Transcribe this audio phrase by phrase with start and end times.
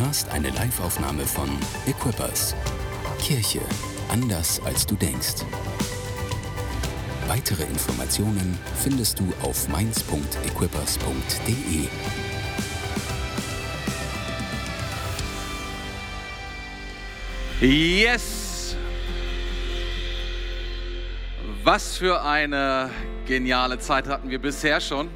[0.00, 1.50] hörst eine Liveaufnahme von
[1.86, 2.56] Equippers.
[3.18, 3.60] Kirche
[4.08, 5.44] anders als du denkst.
[7.28, 11.88] Weitere Informationen findest du auf mainz.equippers.de.
[17.60, 18.74] Yes!
[21.62, 22.88] Was für eine
[23.26, 25.10] geniale Zeit hatten wir bisher schon.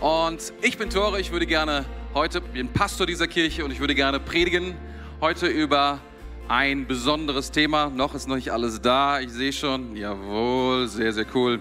[0.00, 1.84] Und ich bin Tore, ich würde gerne
[2.14, 4.76] heute, ich bin Pastor dieser Kirche und ich würde gerne predigen
[5.20, 6.00] heute über
[6.46, 7.90] ein besonderes Thema.
[7.90, 9.96] Noch ist noch nicht alles da, ich sehe schon.
[9.96, 11.60] Jawohl, sehr, sehr cool.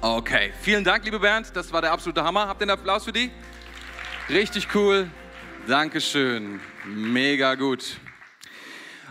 [0.00, 2.48] Okay, vielen Dank, liebe Bernd, das war der absolute Hammer.
[2.48, 3.30] Habt ihr einen Applaus für die?
[4.28, 5.08] Richtig cool.
[5.68, 6.60] Dankeschön.
[6.84, 7.96] Mega gut.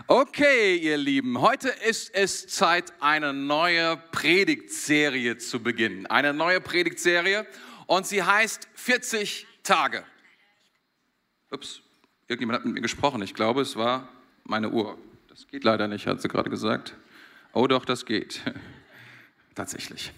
[0.06, 6.04] Okay, ihr Lieben, heute ist es Zeit, eine neue Predigtserie zu beginnen.
[6.06, 7.46] Eine neue Predigtserie
[7.86, 10.04] und sie heißt 40 Tage.
[11.50, 11.82] Ups,
[12.26, 13.22] irgendjemand hat mit mir gesprochen.
[13.22, 14.08] Ich glaube, es war
[14.44, 14.98] meine Uhr.
[15.28, 16.94] Das geht leider nicht, hat sie gerade gesagt.
[17.52, 18.40] Oh doch, das geht.
[19.54, 20.12] Tatsächlich.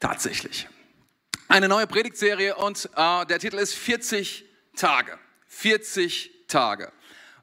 [0.00, 0.68] Tatsächlich.
[1.48, 4.44] Eine neue Predigtserie und äh, der Titel ist 40
[4.76, 5.18] Tage.
[5.46, 6.92] 40 Tage.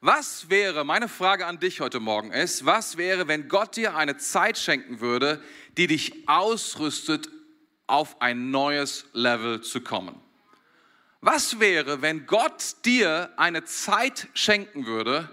[0.02, 4.18] Was wäre, meine Frage an dich heute Morgen ist, was wäre, wenn Gott dir eine
[4.18, 5.42] Zeit schenken würde,
[5.78, 7.30] die dich ausrüstet,
[7.86, 10.20] auf ein neues Level zu kommen?
[11.23, 15.30] Was wäre, wenn Gott dir eine Zeit schenken würde,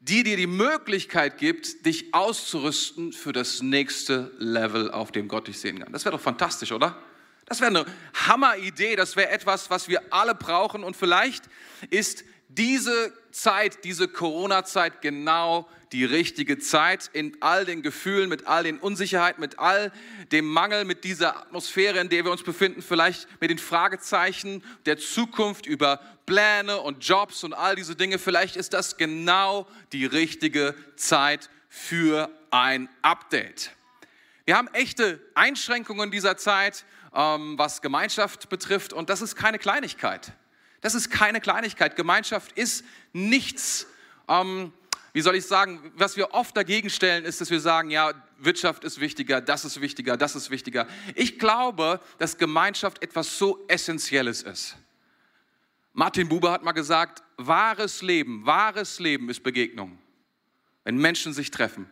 [0.00, 5.60] die dir die Möglichkeit gibt, dich auszurüsten für das nächste Level, auf dem Gott dich
[5.60, 5.92] sehen kann?
[5.92, 7.00] Das wäre doch fantastisch, oder?
[7.44, 7.86] Das wäre eine
[8.26, 11.44] Hammeridee, das wäre etwas, was wir alle brauchen und vielleicht
[11.90, 18.64] ist diese Zeit, diese Corona-Zeit genau die richtige Zeit in all den Gefühlen, mit all
[18.64, 19.92] den Unsicherheiten, mit all
[20.32, 24.96] dem Mangel, mit dieser Atmosphäre, in der wir uns befinden, vielleicht mit den Fragezeichen der
[24.96, 28.18] Zukunft über Pläne und Jobs und all diese Dinge.
[28.18, 33.70] Vielleicht ist das genau die richtige Zeit für ein Update.
[34.46, 40.32] Wir haben echte Einschränkungen dieser Zeit, ähm, was Gemeinschaft betrifft und das ist keine Kleinigkeit.
[40.86, 41.96] Das ist keine Kleinigkeit.
[41.96, 43.88] Gemeinschaft ist nichts,
[44.28, 44.72] ähm,
[45.12, 48.84] wie soll ich sagen, was wir oft dagegen stellen, ist, dass wir sagen, ja, Wirtschaft
[48.84, 50.86] ist wichtiger, das ist wichtiger, das ist wichtiger.
[51.16, 54.76] Ich glaube, dass Gemeinschaft etwas so Essentielles ist.
[55.92, 59.98] Martin Buber hat mal gesagt, wahres Leben, wahres Leben ist Begegnung,
[60.84, 61.90] wenn Menschen sich treffen.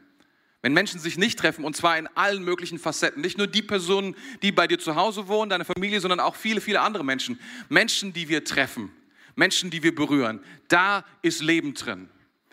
[0.64, 4.16] Wenn Menschen sich nicht treffen, und zwar in allen möglichen Facetten, nicht nur die Personen,
[4.40, 7.38] die bei dir zu Hause wohnen, deine Familie, sondern auch viele, viele andere Menschen.
[7.68, 8.90] Menschen, die wir treffen,
[9.34, 12.08] Menschen, die wir berühren, da ist Leben drin.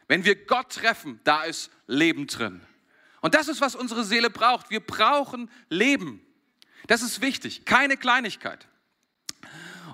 [0.09, 2.59] Wenn wir Gott treffen, da ist Leben drin.
[3.21, 4.71] Und das ist, was unsere Seele braucht.
[4.71, 6.19] Wir brauchen Leben.
[6.88, 8.67] Das ist wichtig, keine Kleinigkeit.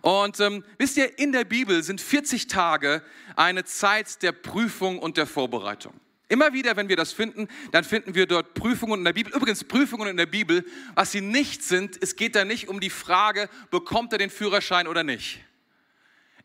[0.02, 3.04] Und ähm, wisst ihr, in der Bibel sind 40 Tage
[3.36, 5.94] eine Zeit der Prüfung und der Vorbereitung.
[6.30, 9.34] Immer wieder, wenn wir das finden, dann finden wir dort Prüfungen in der Bibel.
[9.34, 12.90] Übrigens, Prüfungen in der Bibel, was sie nicht sind, es geht da nicht um die
[12.90, 15.40] Frage, bekommt er den Führerschein oder nicht.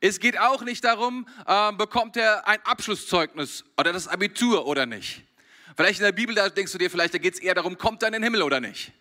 [0.00, 5.22] Es geht auch nicht darum, äh, bekommt er ein Abschlusszeugnis oder das Abitur oder nicht.
[5.76, 8.02] Vielleicht in der Bibel, da denkst du dir vielleicht, da geht es eher darum, kommt
[8.02, 8.92] er in den Himmel oder nicht.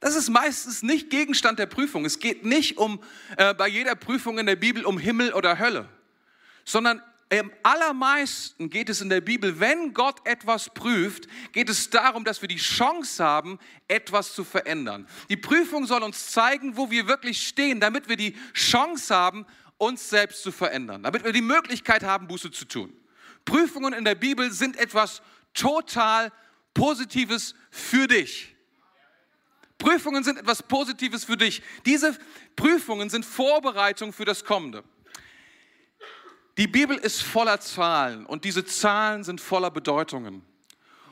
[0.00, 2.04] Das ist meistens nicht Gegenstand der Prüfung.
[2.04, 3.02] Es geht nicht um
[3.38, 5.88] äh, bei jeder Prüfung in der Bibel um Himmel oder Hölle,
[6.64, 12.24] sondern im allermeisten geht es in der Bibel, wenn Gott etwas prüft, geht es darum,
[12.24, 13.58] dass wir die Chance haben,
[13.88, 15.08] etwas zu verändern.
[15.28, 19.46] Die Prüfung soll uns zeigen, wo wir wirklich stehen, damit wir die Chance haben,
[19.78, 22.92] uns selbst zu verändern, damit wir die Möglichkeit haben, Buße zu tun.
[23.44, 25.22] Prüfungen in der Bibel sind etwas
[25.54, 26.30] total
[26.72, 28.54] Positives für dich.
[29.78, 31.62] Prüfungen sind etwas Positives für dich.
[31.84, 32.16] Diese
[32.56, 34.84] Prüfungen sind Vorbereitung für das Kommende.
[36.56, 40.42] Die Bibel ist voller Zahlen und diese Zahlen sind voller Bedeutungen.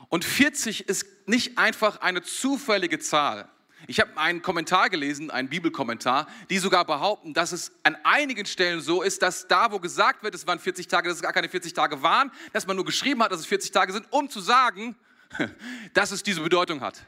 [0.07, 3.49] Und 40 ist nicht einfach eine zufällige Zahl.
[3.87, 8.79] Ich habe einen Kommentar gelesen, einen Bibelkommentar, die sogar behaupten, dass es an einigen Stellen
[8.79, 11.49] so ist, dass da, wo gesagt wird, es waren 40 Tage, dass es gar keine
[11.49, 14.39] 40 Tage waren, dass man nur geschrieben hat, dass es 40 Tage sind, um zu
[14.39, 14.95] sagen,
[15.93, 17.05] dass es diese Bedeutung hat.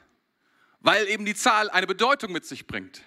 [0.80, 3.00] Weil eben die Zahl eine Bedeutung mit sich bringt.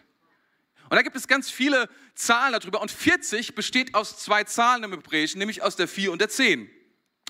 [0.89, 2.81] Und da gibt es ganz viele Zahlen darüber.
[2.81, 6.69] Und 40 besteht aus zwei Zahlen im Hebräischen, nämlich aus der 4 und der 10.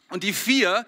[0.10, 0.86] Und die 4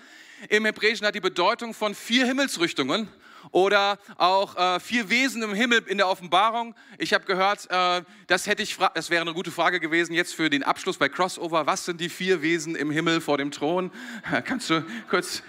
[0.50, 3.08] im Hebräischen hat die Bedeutung von vier Himmelsrichtungen
[3.52, 6.76] oder auch äh, vier Wesen im Himmel in der Offenbarung.
[6.98, 10.50] Ich habe gehört, äh, das hätte ich, das wäre eine gute Frage gewesen jetzt für
[10.50, 11.66] den Abschluss bei Crossover.
[11.66, 13.92] Was sind die vier Wesen im Himmel vor dem Thron?
[14.46, 15.44] Kannst du kurz,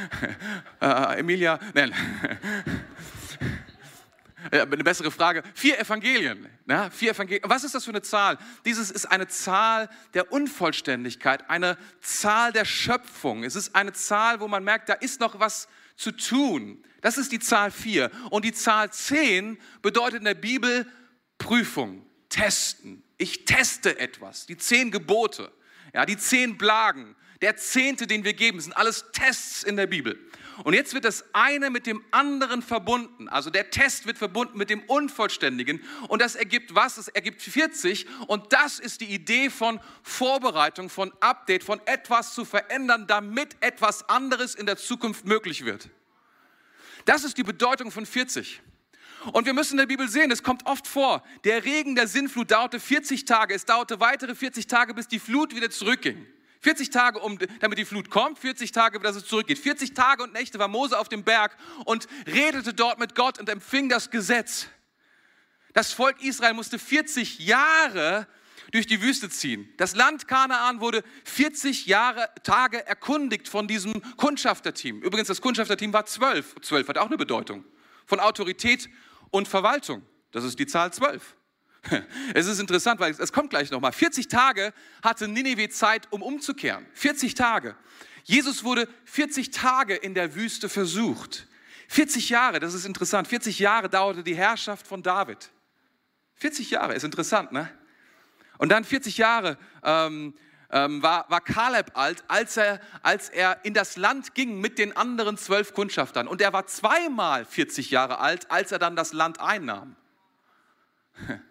[0.80, 1.94] äh, Emilia, nein.
[4.50, 6.48] Eine bessere Frage, vier Evangelien.
[6.66, 7.42] Ja, vier Evangelien.
[7.48, 8.38] Was ist das für eine Zahl?
[8.64, 13.44] Dieses ist eine Zahl der Unvollständigkeit, eine Zahl der Schöpfung.
[13.44, 16.82] Es ist eine Zahl, wo man merkt, da ist noch was zu tun.
[17.00, 18.10] Das ist die Zahl vier.
[18.30, 20.86] Und die Zahl zehn bedeutet in der Bibel
[21.38, 23.02] Prüfung, testen.
[23.16, 24.46] Ich teste etwas.
[24.46, 25.52] Die zehn Gebote,
[25.94, 30.18] ja, die zehn Blagen, der Zehnte, den wir geben, sind alles Tests in der Bibel.
[30.64, 33.28] Und jetzt wird das eine mit dem anderen verbunden.
[33.28, 35.82] Also der Test wird verbunden mit dem Unvollständigen.
[36.08, 36.98] Und das ergibt was?
[36.98, 38.06] Es ergibt 40.
[38.26, 44.08] Und das ist die Idee von Vorbereitung, von Update, von etwas zu verändern, damit etwas
[44.08, 45.88] anderes in der Zukunft möglich wird.
[47.04, 48.60] Das ist die Bedeutung von 40.
[49.32, 52.50] Und wir müssen in der Bibel sehen, es kommt oft vor, der Regen der Sinnflut
[52.50, 56.26] dauerte 40 Tage, es dauerte weitere 40 Tage, bis die Flut wieder zurückging.
[56.60, 59.58] 40 Tage, um, damit die Flut kommt, 40 Tage, dass es zurückgeht.
[59.58, 63.48] 40 Tage und Nächte war Mose auf dem Berg und redete dort mit Gott und
[63.48, 64.66] empfing das Gesetz.
[65.72, 68.26] Das Volk Israel musste 40 Jahre
[68.72, 69.72] durch die Wüste ziehen.
[69.76, 75.00] Das Land Kanaan wurde 40 Jahre, Tage erkundigt von diesem Kundschafterteam.
[75.00, 76.54] Übrigens, das Kundschafterteam war zwölf.
[76.60, 77.64] Zwölf hat auch eine Bedeutung.
[78.06, 78.88] Von Autorität
[79.30, 80.02] und Verwaltung.
[80.32, 81.37] Das ist die Zahl zwölf.
[82.34, 83.92] Es ist interessant, weil es kommt gleich nochmal.
[83.92, 84.72] 40 Tage
[85.02, 86.86] hatte Ninive Zeit, um umzukehren.
[86.94, 87.74] 40 Tage.
[88.24, 91.46] Jesus wurde 40 Tage in der Wüste versucht.
[91.88, 93.28] 40 Jahre, das ist interessant.
[93.28, 95.50] 40 Jahre dauerte die Herrschaft von David.
[96.34, 97.70] 40 Jahre, ist interessant, ne?
[98.58, 100.34] Und dann 40 Jahre ähm,
[100.70, 104.96] ähm, war, war Kaleb alt, als er, als er in das Land ging mit den
[104.96, 106.28] anderen zwölf Kundschaftern.
[106.28, 109.96] Und er war zweimal 40 Jahre alt, als er dann das Land einnahm.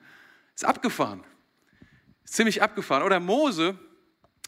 [0.58, 1.24] Ist abgefahren.
[2.26, 3.04] Ist ziemlich abgefahren.
[3.04, 3.78] Oder Mose,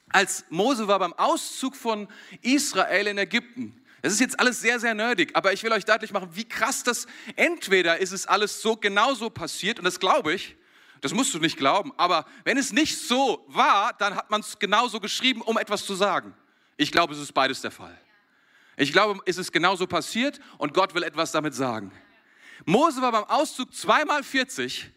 [0.10, 2.08] als Mose war beim Auszug von
[2.42, 3.80] Israel in Ägypten.
[4.02, 6.84] Das ist jetzt alles sehr, sehr nerdig, aber ich will euch deutlich machen, wie krass
[6.84, 10.56] das, entweder ist es alles so genauso passiert, und das glaube ich,
[11.02, 14.58] das musst du nicht glauben, aber wenn es nicht so war, dann hat man es
[14.58, 16.34] genauso geschrieben, um etwas zu sagen.
[16.78, 17.96] Ich glaube, es ist beides der Fall.
[18.78, 21.92] Ich glaube, es ist genauso passiert und Gott will etwas damit sagen.
[22.66, 24.90] Mose war beim Auszug zweimal 40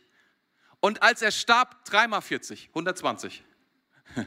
[0.82, 3.44] und als er starb, dreimal 40, 120.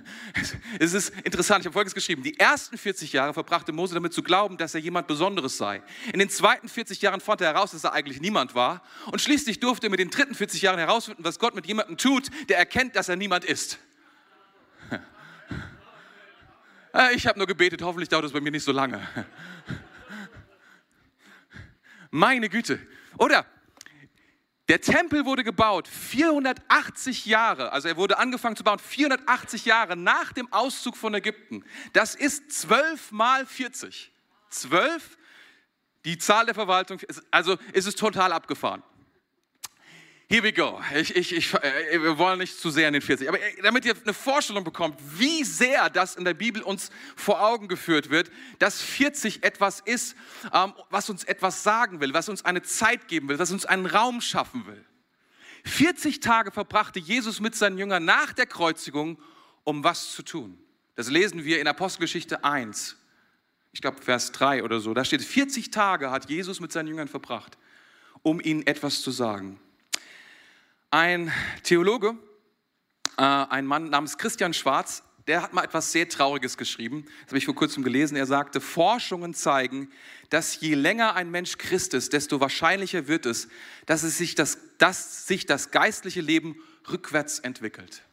[0.79, 2.23] Es ist interessant, ich habe Folgendes geschrieben.
[2.23, 5.83] Die ersten 40 Jahre verbrachte Mose damit zu glauben, dass er jemand Besonderes sei.
[6.13, 8.81] In den zweiten 40 Jahren fand er heraus, dass er eigentlich niemand war.
[9.11, 12.31] Und schließlich durfte er mit den dritten 40 Jahren herausfinden, was Gott mit jemandem tut,
[12.49, 13.77] der erkennt, dass er niemand ist.
[17.13, 19.05] Ich habe nur gebetet, hoffentlich dauert es bei mir nicht so lange.
[22.09, 22.79] Meine Güte.
[23.17, 23.45] Oder
[24.67, 30.33] der Tempel wurde gebaut 480 Jahre, also er wurde angefangen zu bauen 480 Jahre nach
[30.33, 31.63] dem Auszug von Ägypten.
[31.93, 34.11] Das ist 12 mal 40.
[34.49, 35.17] 12,
[36.05, 38.81] die Zahl der Verwaltung, also ist es total abgefahren.
[40.27, 40.81] Here we go.
[40.95, 43.85] Ich, ich, ich, äh, wir wollen nicht zu sehr in den 40, aber äh, damit
[43.85, 48.31] ihr eine Vorstellung bekommt, wie sehr das in der Bibel uns vor Augen geführt wird,
[48.57, 50.15] dass 40 etwas ist,
[50.51, 53.85] ähm, was uns etwas sagen will, was uns eine Zeit geben will, was uns einen
[53.85, 54.83] Raum schaffen will.
[55.65, 59.19] 40 Tage verbrachte Jesus mit seinen Jüngern nach der Kreuzigung,
[59.63, 60.57] um was zu tun.
[60.95, 62.97] Das lesen wir in Apostelgeschichte 1,
[63.73, 64.95] ich glaube Vers 3 oder so.
[64.95, 67.59] Da steht, 40 Tage hat Jesus mit seinen Jüngern verbracht,
[68.23, 69.59] um ihnen etwas zu sagen.
[70.97, 71.29] Ein
[71.63, 72.15] Theologe,
[73.17, 77.03] äh, ein Mann namens Christian Schwarz, der hat mal etwas sehr Trauriges geschrieben.
[77.23, 78.15] Das habe ich vor kurzem gelesen.
[78.15, 79.91] Er sagte, Forschungen zeigen,
[80.29, 83.49] dass je länger ein Mensch Christ ist, desto wahrscheinlicher wird es,
[83.85, 86.55] dass, es sich, das, dass sich das geistliche Leben
[86.89, 88.03] rückwärts entwickelt.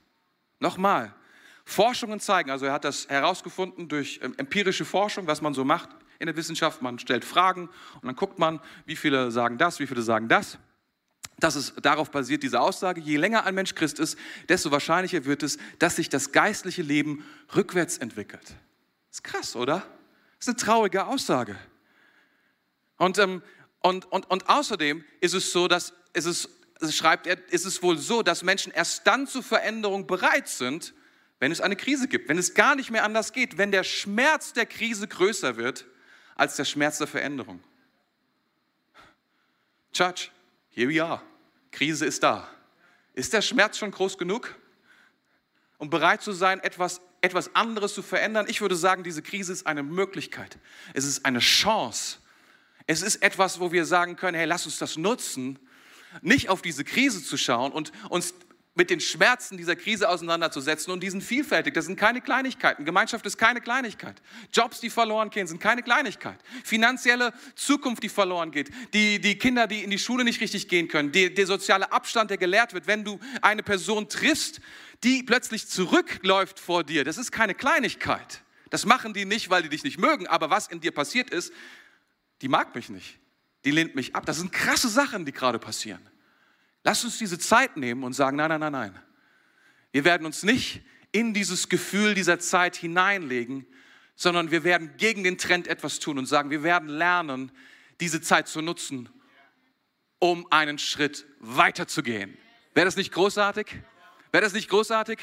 [0.59, 1.15] Nochmal,
[1.65, 5.91] Forschungen zeigen, also er hat das herausgefunden durch ähm, empirische Forschung, was man so macht
[6.19, 6.83] in der Wissenschaft.
[6.83, 7.69] Man stellt Fragen
[8.01, 10.59] und dann guckt man, wie viele sagen das, wie viele sagen das.
[11.43, 14.17] Das ist, darauf basiert diese Aussage, je länger ein Mensch Christ ist,
[14.49, 18.55] desto wahrscheinlicher wird es, dass sich das geistliche Leben rückwärts entwickelt.
[19.11, 19.85] Ist krass, oder?
[20.39, 21.59] Ist eine traurige Aussage.
[22.97, 23.43] Und, ähm,
[23.81, 26.49] und, und, und außerdem ist es so, dass es,
[26.91, 30.95] schreibt er, ist es wohl so, dass Menschen erst dann zur Veränderung bereit sind,
[31.41, 34.53] wenn es eine Krise gibt, wenn es gar nicht mehr anders geht, wenn der Schmerz
[34.53, 35.87] der Krise größer wird
[36.37, 37.59] als der Schmerz der Veränderung.
[39.93, 40.31] Church,
[40.71, 41.21] here we are.
[41.73, 42.49] Krise ist da.
[43.15, 44.55] Ist der Schmerz schon groß genug,
[45.79, 48.47] um bereit zu sein, etwas, etwas anderes zu verändern?
[48.49, 50.59] Ich würde sagen, diese Krise ist eine Möglichkeit.
[50.95, 52.19] Es ist eine Chance.
[52.87, 55.59] Es ist etwas, wo wir sagen können, hey, lass uns das nutzen,
[56.21, 58.35] nicht auf diese Krise zu schauen und uns
[58.75, 61.75] mit den Schmerzen dieser Krise auseinanderzusetzen und die sind vielfältig.
[61.75, 62.87] Das sind keine Kleinigkeiten.
[62.87, 64.23] Gemeinschaft ist keine Kleinigkeit.
[64.51, 66.39] Jobs, die verloren gehen, sind keine Kleinigkeit.
[66.65, 68.71] Finanzielle Zukunft, die verloren geht.
[68.95, 71.13] Die, die Kinder, die in die Schule nicht richtig gehen können.
[71.13, 72.87] Die, der soziale Abstand, der gelehrt wird.
[72.87, 74.61] Wenn du eine Person triffst,
[75.05, 78.43] die plötzlich zurückläuft vor dir, das ist keine Kleinigkeit.
[78.71, 80.27] Das machen die nicht, weil die dich nicht mögen.
[80.27, 81.53] Aber was in dir passiert ist,
[82.41, 83.19] die mag mich nicht.
[83.67, 84.25] Die lehnt mich ab.
[84.25, 86.01] Das sind krasse Sachen, die gerade passieren.
[86.85, 89.03] Lass uns diese Zeit nehmen und sagen, nein, nein, nein, nein.
[89.93, 93.67] Wir werden uns nicht in dieses Gefühl dieser Zeit hineinlegen,
[94.17, 97.53] sondern wir werden gegen den Trend etwas tun und sagen, wir werden lernen,
[98.01, 99.09] diese Zeit zu nutzen,
[100.19, 102.37] um einen Schritt weiterzugehen.
[102.75, 103.67] Wäre das nicht großartig?
[104.33, 105.19] Wäre das nicht großartig?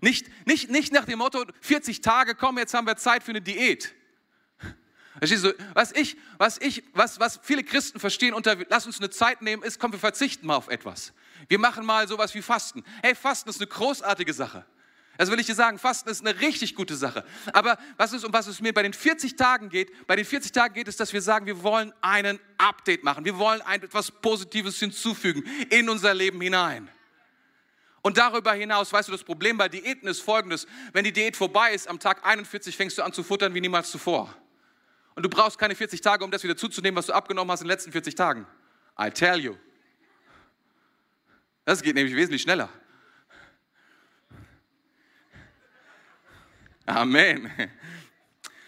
[0.00, 3.42] Nicht, nicht, nicht nach dem Motto, 40 Tage, komm, jetzt haben wir Zeit für eine
[3.42, 3.94] Diät.
[5.20, 9.62] Was ich, was ich, was, was viele Christen verstehen unter, lass uns eine Zeit nehmen,
[9.62, 11.12] ist, komm, wir verzichten mal auf etwas.
[11.48, 12.84] Wir machen mal sowas wie Fasten.
[13.02, 14.64] Hey, Fasten ist eine großartige Sache.
[15.18, 17.24] Das will ich dir sagen, Fasten ist eine richtig gute Sache.
[17.52, 20.52] Aber was ist, um was es mir bei den 40 Tagen geht, bei den 40
[20.52, 23.24] Tagen geht es, dass wir sagen, wir wollen einen Update machen.
[23.24, 26.90] Wir wollen ein, etwas Positives hinzufügen in unser Leben hinein.
[28.02, 30.66] Und darüber hinaus, weißt du, das Problem bei Diäten ist folgendes.
[30.92, 33.90] Wenn die Diät vorbei ist, am Tag 41 fängst du an zu futtern wie niemals
[33.90, 34.34] zuvor.
[35.16, 37.64] Und du brauchst keine 40 Tage, um das wieder zuzunehmen, was du abgenommen hast in
[37.64, 38.46] den letzten 40 Tagen.
[39.00, 39.56] I tell you.
[41.64, 42.68] Das geht nämlich wesentlich schneller.
[46.84, 47.50] Amen.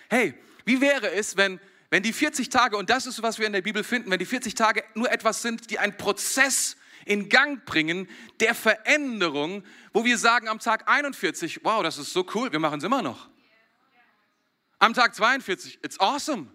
[0.09, 3.53] Hey, wie wäre es, wenn, wenn die 40 Tage, und das ist, was wir in
[3.53, 7.63] der Bibel finden, wenn die 40 Tage nur etwas sind, die einen Prozess in Gang
[7.67, 8.09] bringen
[8.41, 12.79] der Veränderung, wo wir sagen am Tag 41, wow, das ist so cool, wir machen
[12.79, 13.29] es immer noch.
[14.79, 16.49] Am Tag 42, it's awesome.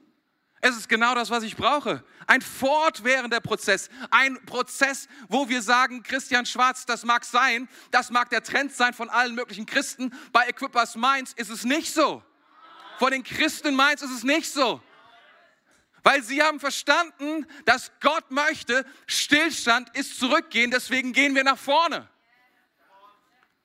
[0.62, 2.06] Es ist genau das, was ich brauche.
[2.26, 3.90] Ein fortwährender Prozess.
[4.12, 8.94] Ein Prozess, wo wir sagen, Christian Schwarz, das mag sein, das mag der Trend sein
[8.94, 10.14] von allen möglichen Christen.
[10.32, 12.24] Bei Equippers Mainz ist es nicht so.
[12.98, 14.82] Von den Christen in Mainz ist es nicht so.
[16.02, 22.10] Weil sie haben verstanden, dass Gott möchte, Stillstand ist zurückgehen, deswegen gehen wir nach vorne.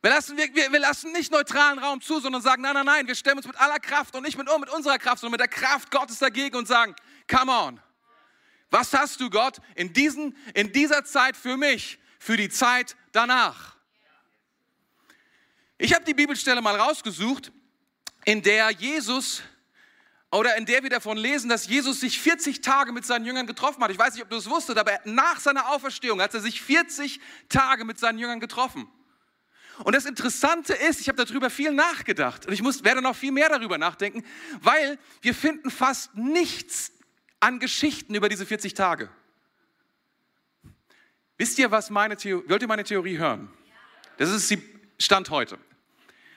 [0.08, 3.14] Wir lassen, wir, wir lassen nicht neutralen Raum zu, sondern sagen, nein, nein, nein, wir
[3.14, 5.90] stellen uns mit aller Kraft und nicht mit, mit unserer Kraft, sondern mit der Kraft
[5.90, 6.96] Gottes dagegen und sagen,
[7.30, 7.78] come on,
[8.70, 13.76] was hast du Gott in, diesen, in dieser Zeit für mich, für die Zeit danach?
[15.76, 17.52] Ich habe die Bibelstelle mal rausgesucht,
[18.24, 19.42] in der Jesus
[20.30, 23.84] oder in der wir davon lesen, dass Jesus sich 40 Tage mit seinen Jüngern getroffen
[23.84, 23.90] hat.
[23.90, 27.20] Ich weiß nicht, ob du es wusstest, aber nach seiner Auferstehung hat er sich 40
[27.50, 28.90] Tage mit seinen Jüngern getroffen.
[29.84, 33.32] Und das Interessante ist, ich habe darüber viel nachgedacht und ich muss, werde noch viel
[33.32, 34.24] mehr darüber nachdenken,
[34.60, 36.92] weil wir finden fast nichts
[37.40, 39.08] an Geschichten über diese 40 Tage.
[41.36, 43.48] Wisst ihr, was meine Theorie, wollt ihr meine Theorie hören?
[44.16, 44.60] Das ist die
[44.98, 45.58] Stand heute.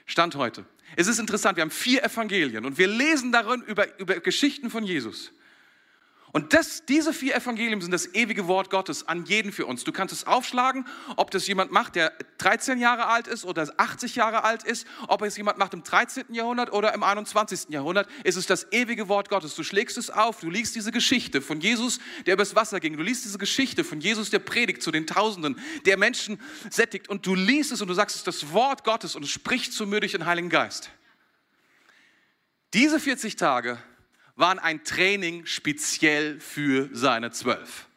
[0.06, 0.66] Stand heute.
[0.96, 4.84] Es ist interessant, wir haben vier Evangelien und wir lesen darin über, über Geschichten von
[4.84, 5.32] Jesus.
[6.34, 9.84] Und das, diese vier Evangelien sind das ewige Wort Gottes an jeden für uns.
[9.84, 10.86] Du kannst es aufschlagen,
[11.18, 15.22] ob das jemand macht, der 13 Jahre alt ist oder 80 Jahre alt ist, ob
[15.24, 16.34] es jemand macht im 13.
[16.34, 17.70] Jahrhundert oder im 21.
[17.70, 19.56] Jahrhundert, ist es das ewige Wort Gottes.
[19.56, 22.96] Du schlägst es auf, du liest diese Geschichte von Jesus, der übers Wasser ging.
[22.96, 27.10] Du liest diese Geschichte von Jesus, der predigt zu den Tausenden, der Menschen sättigt.
[27.10, 29.74] Und du liest es und du sagst, es ist das Wort Gottes und es spricht
[29.74, 30.92] zu mir durch den Heiligen Geist.
[32.74, 33.78] Diese 40 Tage
[34.42, 37.88] waren ein Training speziell für seine Zwölf.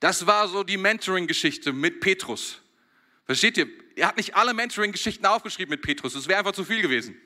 [0.00, 2.60] Das war so die Mentoring-Geschichte mit Petrus.
[3.26, 3.68] Versteht ihr?
[3.94, 6.14] Er hat nicht alle Mentoring-Geschichten aufgeschrieben mit Petrus.
[6.14, 7.16] Das wäre einfach zu viel gewesen.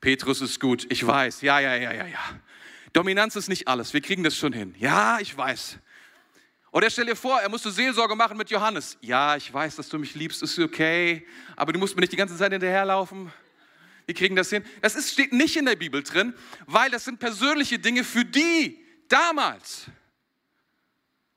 [0.00, 1.42] Petrus ist gut, ich weiß.
[1.42, 2.40] Ja, ja, ja, ja, ja.
[2.92, 3.92] Dominanz ist nicht alles.
[3.92, 4.74] Wir kriegen das schon hin.
[4.78, 5.78] Ja, ich weiß.
[6.72, 8.96] Oder stell dir vor, er musste Seelsorge machen mit Johannes.
[9.00, 11.26] Ja, ich weiß, dass du mich liebst, ist okay.
[11.56, 13.32] Aber du musst mir nicht die ganze Zeit hinterherlaufen
[14.10, 14.64] wir kriegen das hin.
[14.80, 16.34] Das ist, steht nicht in der Bibel drin,
[16.66, 19.86] weil das sind persönliche Dinge für die damals.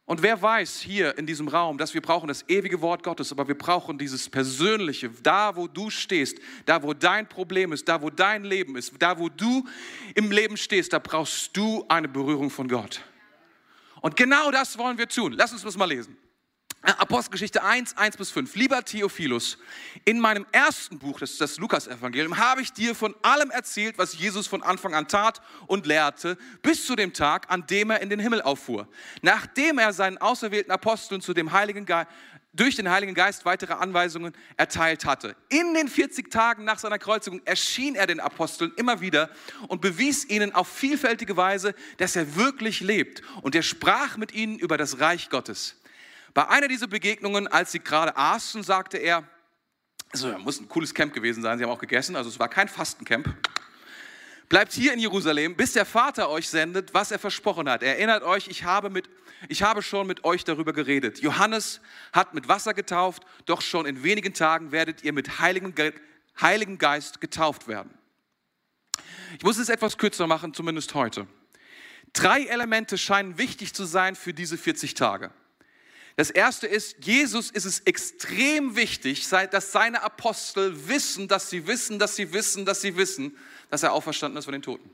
[0.05, 3.47] Und wer weiß hier in diesem Raum, dass wir brauchen das ewige Wort Gottes, aber
[3.47, 8.09] wir brauchen dieses Persönliche, da wo du stehst, da wo dein Problem ist, da wo
[8.09, 9.67] dein Leben ist, da wo du
[10.15, 13.01] im Leben stehst, da brauchst du eine Berührung von Gott.
[14.01, 15.33] Und genau das wollen wir tun.
[15.33, 16.17] Lass uns das mal lesen.
[16.83, 18.55] Apostelgeschichte 1, 1 bis 5.
[18.55, 19.57] Lieber Theophilus,
[20.03, 24.17] in meinem ersten Buch, das ist das Lukas-Evangelium, habe ich dir von allem erzählt, was
[24.17, 28.09] Jesus von Anfang an tat und lehrte, bis zu dem Tag, an dem er in
[28.09, 28.89] den Himmel auffuhr.
[29.21, 32.09] Nachdem er seinen auserwählten Aposteln zu dem Heiligen Geist,
[32.51, 35.35] durch den Heiligen Geist weitere Anweisungen erteilt hatte.
[35.49, 39.29] In den 40 Tagen nach seiner Kreuzigung erschien er den Aposteln immer wieder
[39.69, 43.23] und bewies ihnen auf vielfältige Weise, dass er wirklich lebt.
[43.41, 45.77] Und er sprach mit ihnen über das Reich Gottes.
[46.33, 49.23] Bei einer dieser Begegnungen, als sie gerade aßen, sagte er,
[50.11, 52.67] also muss ein cooles Camp gewesen sein, sie haben auch gegessen, also es war kein
[52.67, 53.35] Fastencamp.
[54.49, 57.81] Bleibt hier in Jerusalem, bis der Vater euch sendet, was er versprochen hat.
[57.81, 59.09] Erinnert euch, ich habe, mit,
[59.47, 61.19] ich habe schon mit euch darüber geredet.
[61.19, 65.73] Johannes hat mit Wasser getauft, doch schon in wenigen Tagen werdet ihr mit Heiligen,
[66.39, 67.97] Heiligen Geist getauft werden.
[69.37, 71.25] Ich muss es etwas kürzer machen, zumindest heute.
[72.13, 75.31] Drei Elemente scheinen wichtig zu sein für diese 40 Tage.
[76.15, 81.97] Das erste ist, Jesus ist es extrem wichtig, dass seine Apostel wissen, dass sie wissen,
[81.97, 83.35] dass sie wissen, dass sie wissen,
[83.71, 84.89] dass er auferstanden ist von den Toten.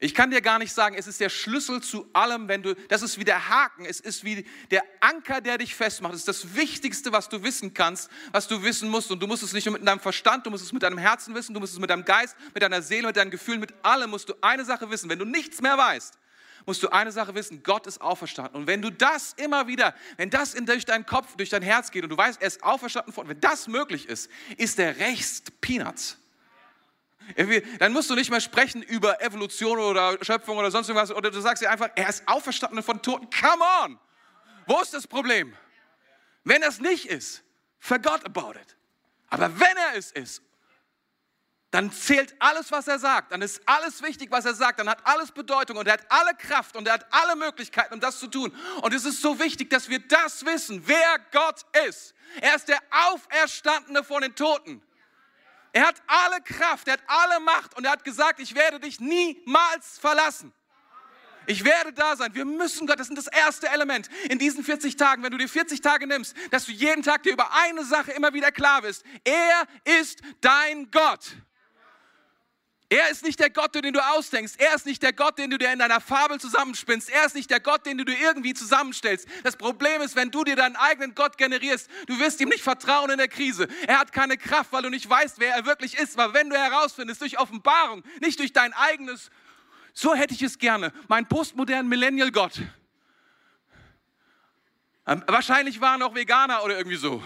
[0.00, 3.00] Ich kann dir gar nicht sagen, es ist der Schlüssel zu allem, wenn du, das
[3.00, 6.12] ist wie der Haken, es ist wie der Anker, der dich festmacht.
[6.12, 9.10] Es ist das Wichtigste, was du wissen kannst, was du wissen musst.
[9.10, 11.34] Und du musst es nicht nur mit deinem Verstand, du musst es mit deinem Herzen
[11.34, 14.10] wissen, du musst es mit deinem Geist, mit deiner Seele, mit deinen Gefühlen, mit allem
[14.10, 15.08] musst du eine Sache wissen.
[15.08, 16.18] Wenn du nichts mehr weißt,
[16.66, 18.56] musst du eine Sache wissen, Gott ist auferstanden.
[18.56, 21.90] Und wenn du das immer wieder, wenn das in, durch deinen Kopf, durch dein Herz
[21.90, 26.18] geht und du weißt, er ist auferstanden, wenn das möglich ist, ist der Rest Peanuts.
[27.78, 31.10] Dann musst du nicht mehr sprechen über Evolution oder Schöpfung oder sonst irgendwas.
[31.10, 33.28] Oder du sagst dir einfach, er ist auferstanden von Toten.
[33.30, 33.98] Come on!
[34.66, 35.54] Wo ist das Problem?
[36.44, 37.42] Wenn das nicht ist,
[37.78, 38.76] forgot about it.
[39.28, 40.42] Aber wenn er es ist,
[41.74, 43.32] dann zählt alles, was er sagt.
[43.32, 44.78] Dann ist alles wichtig, was er sagt.
[44.78, 47.98] Dann hat alles Bedeutung und er hat alle Kraft und er hat alle Möglichkeiten, um
[47.98, 48.56] das zu tun.
[48.82, 52.14] Und es ist so wichtig, dass wir das wissen, wer Gott ist.
[52.40, 52.78] Er ist der
[53.08, 54.80] Auferstandene von den Toten.
[55.72, 59.00] Er hat alle Kraft, er hat alle Macht und er hat gesagt, ich werde dich
[59.00, 60.54] niemals verlassen.
[61.46, 62.36] Ich werde da sein.
[62.36, 65.24] Wir müssen Gott, das ist das erste Element in diesen 40 Tagen.
[65.24, 68.32] Wenn du dir 40 Tage nimmst, dass du jeden Tag dir über eine Sache immer
[68.32, 69.04] wieder klar bist.
[69.24, 69.66] Er
[70.00, 71.34] ist dein Gott.
[72.94, 74.54] Er ist nicht der Gott, den du ausdenkst.
[74.56, 77.10] Er ist nicht der Gott, den du dir in deiner Fabel zusammenspinnst.
[77.10, 79.26] Er ist nicht der Gott, den du dir irgendwie zusammenstellst.
[79.42, 83.10] Das Problem ist, wenn du dir deinen eigenen Gott generierst, du wirst ihm nicht vertrauen
[83.10, 83.66] in der Krise.
[83.88, 86.16] Er hat keine Kraft, weil du nicht weißt, wer er wirklich ist.
[86.16, 89.28] Aber wenn du herausfindest, durch Offenbarung, nicht durch dein eigenes,
[89.92, 92.62] so hätte ich es gerne, mein postmodernen Millennial-Gott.
[95.08, 97.20] Ähm, wahrscheinlich war er noch Veganer oder irgendwie so.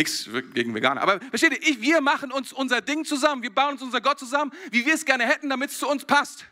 [0.00, 1.02] Nichts gegen Veganer.
[1.02, 3.42] Aber versteht ihr, ich, wir machen uns unser Ding zusammen.
[3.42, 6.06] Wir bauen uns unser Gott zusammen, wie wir es gerne hätten, damit es zu uns
[6.06, 6.46] passt.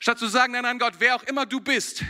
[0.00, 2.02] Statt zu sagen, nein, nein, Gott, wer auch immer du bist,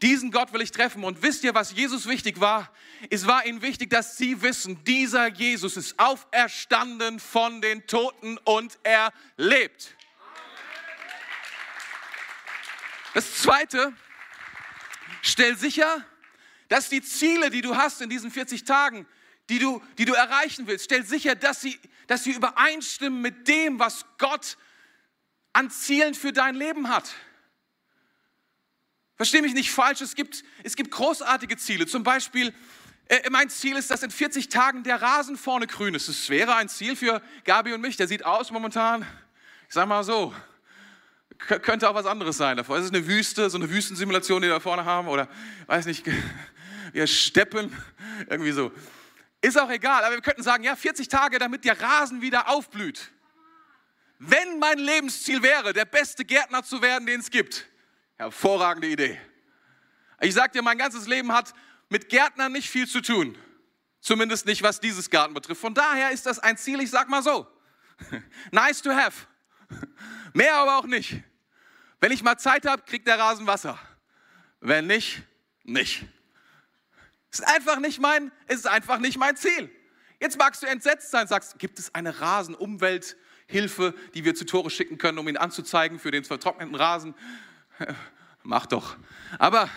[0.00, 1.04] diesen Gott will ich treffen.
[1.04, 2.72] Und wisst ihr, was Jesus wichtig war?
[3.10, 8.78] Es war ihnen wichtig, dass sie wissen, dieser Jesus ist auferstanden von den Toten und
[8.84, 9.98] er lebt.
[13.12, 13.92] Das Zweite,
[15.20, 16.06] stell sicher,
[16.68, 19.06] dass die Ziele, die du hast in diesen 40 Tagen,
[19.48, 23.78] die du, die du erreichen willst, stell sicher, dass sie, dass sie übereinstimmen mit dem,
[23.78, 24.56] was Gott
[25.52, 27.14] an Zielen für dein Leben hat.
[29.16, 31.86] Versteh mich nicht falsch, es gibt, es gibt großartige Ziele.
[31.86, 32.52] Zum Beispiel,
[33.06, 36.08] äh, mein Ziel ist, dass in 40 Tagen der Rasen vorne grün ist.
[36.08, 37.96] Das wäre ein Ziel für Gabi und mich.
[37.96, 39.02] Der sieht aus momentan,
[39.68, 40.34] ich sag mal so,
[41.38, 42.78] könnte auch was anderes sein davor.
[42.78, 45.28] Es ist eine Wüste, so eine Wüstensimulation, die wir da vorne haben, oder
[45.66, 46.04] weiß nicht,
[46.94, 47.76] wir steppen,
[48.30, 48.72] irgendwie so.
[49.40, 53.10] Ist auch egal, aber wir könnten sagen, ja, 40 Tage, damit der Rasen wieder aufblüht.
[54.20, 57.66] Wenn mein Lebensziel wäre, der beste Gärtner zu werden, den es gibt,
[58.16, 59.20] hervorragende Idee.
[60.20, 61.52] Ich sag dir, mein ganzes Leben hat
[61.88, 63.36] mit Gärtnern nicht viel zu tun.
[64.00, 65.60] Zumindest nicht, was dieses Garten betrifft.
[65.60, 67.46] Von daher ist das ein Ziel, ich sag mal so.
[68.52, 69.26] Nice to have.
[70.32, 71.22] Mehr aber auch nicht.
[72.00, 73.78] Wenn ich mal Zeit habe, kriegt der Rasen Wasser.
[74.60, 75.22] Wenn nicht,
[75.64, 76.06] nicht.
[77.34, 79.68] Es ist einfach nicht mein, es ist einfach nicht mein Ziel.
[80.20, 84.98] Jetzt magst du entsetzt sein, sagst, gibt es eine Rasenumwelthilfe, die wir zu Tore schicken
[84.98, 87.16] können, um ihn anzuzeigen für den vertrockneten Rasen?
[88.44, 88.96] Mach doch.
[89.40, 89.68] Aber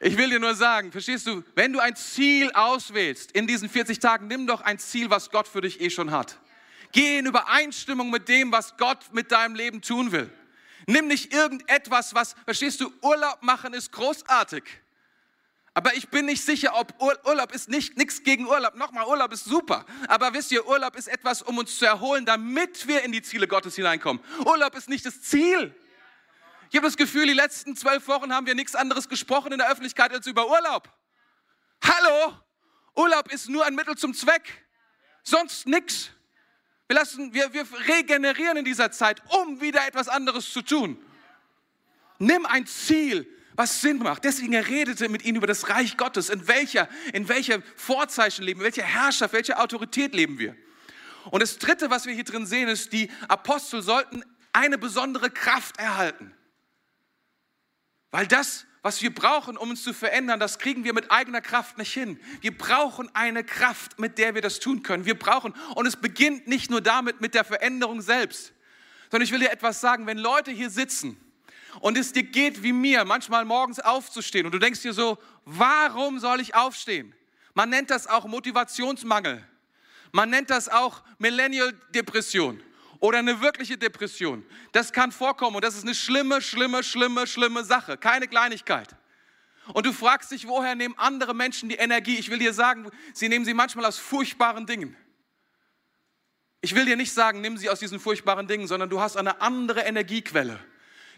[0.00, 3.98] ich will dir nur sagen, verstehst du, wenn du ein Ziel auswählst in diesen 40
[3.98, 6.40] Tagen, nimm doch ein Ziel, was Gott für dich eh schon hat.
[6.92, 10.30] Geh in Übereinstimmung mit dem, was Gott mit deinem Leben tun will.
[10.86, 14.64] Nimm nicht irgendetwas, was, verstehst du, Urlaub machen ist großartig.
[15.74, 18.74] Aber ich bin nicht sicher, ob Urlaub ist nicht nichts gegen Urlaub.
[18.74, 19.86] Nochmal, Urlaub ist super.
[20.06, 23.48] Aber wisst ihr, Urlaub ist etwas, um uns zu erholen, damit wir in die Ziele
[23.48, 24.22] Gottes hineinkommen.
[24.44, 25.74] Urlaub ist nicht das Ziel.
[26.68, 29.70] Ich habe das Gefühl, die letzten zwölf Wochen haben wir nichts anderes gesprochen in der
[29.70, 30.90] Öffentlichkeit als über Urlaub.
[31.82, 32.34] Hallo?
[32.94, 34.66] Urlaub ist nur ein Mittel zum Zweck.
[35.22, 36.10] Sonst nichts.
[36.86, 41.02] Wir, lassen, wir, wir regenerieren in dieser Zeit, um wieder etwas anderes zu tun.
[42.18, 43.26] Nimm ein Ziel,
[43.62, 44.24] was Sinn macht.
[44.24, 46.30] Deswegen er redete mit ihnen über das Reich Gottes.
[46.30, 48.64] In welcher, in welcher Vorzeichen leben wir?
[48.64, 50.56] Welche Herrschaft, welche Autorität leben wir?
[51.30, 55.78] Und das Dritte, was wir hier drin sehen, ist, die Apostel sollten eine besondere Kraft
[55.78, 56.34] erhalten.
[58.10, 61.78] Weil das, was wir brauchen, um uns zu verändern, das kriegen wir mit eigener Kraft
[61.78, 62.18] nicht hin.
[62.40, 65.04] Wir brauchen eine Kraft, mit der wir das tun können.
[65.04, 68.52] Wir brauchen, und es beginnt nicht nur damit mit der Veränderung selbst,
[69.12, 71.16] sondern ich will dir etwas sagen, wenn Leute hier sitzen
[71.80, 76.18] und es dir geht wie mir, manchmal morgens aufzustehen und du denkst dir so, warum
[76.18, 77.14] soll ich aufstehen?
[77.54, 79.46] Man nennt das auch Motivationsmangel.
[80.12, 82.62] Man nennt das auch Millennial-Depression
[83.00, 84.44] oder eine wirkliche Depression.
[84.72, 87.96] Das kann vorkommen und das ist eine schlimme, schlimme, schlimme, schlimme Sache.
[87.96, 88.94] Keine Kleinigkeit.
[89.72, 92.16] Und du fragst dich, woher nehmen andere Menschen die Energie?
[92.16, 94.96] Ich will dir sagen, sie nehmen sie manchmal aus furchtbaren Dingen.
[96.60, 99.40] Ich will dir nicht sagen, nimm sie aus diesen furchtbaren Dingen, sondern du hast eine
[99.40, 100.60] andere Energiequelle.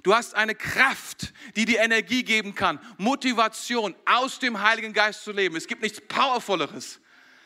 [0.04, 5.32] Du hast eine Kraft, die dir Energie geben kann, Motivation aus dem Heiligen Geist zu
[5.32, 5.56] leben.
[5.56, 7.00] Es gibt nichts Powervolleres,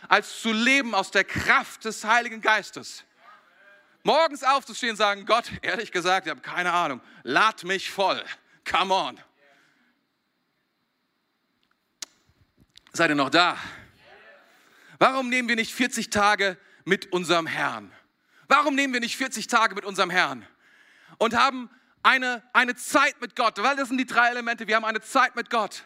[0.09, 3.05] als zu leben aus der Kraft des Heiligen Geistes.
[4.03, 8.25] Morgens aufzustehen und sagen, Gott, ehrlich gesagt, ich habe keine Ahnung, lad mich voll.
[8.69, 9.21] Come on.
[12.93, 13.57] Seid ihr noch da?
[14.99, 17.93] Warum nehmen wir nicht 40 Tage mit unserem Herrn?
[18.49, 20.45] Warum nehmen wir nicht 40 Tage mit unserem Herrn
[21.19, 21.71] und haben
[22.09, 23.63] eine, eine Zeit mit Gott?
[23.63, 24.67] Weil das sind die drei Elemente.
[24.67, 25.85] Wir haben eine Zeit mit Gott.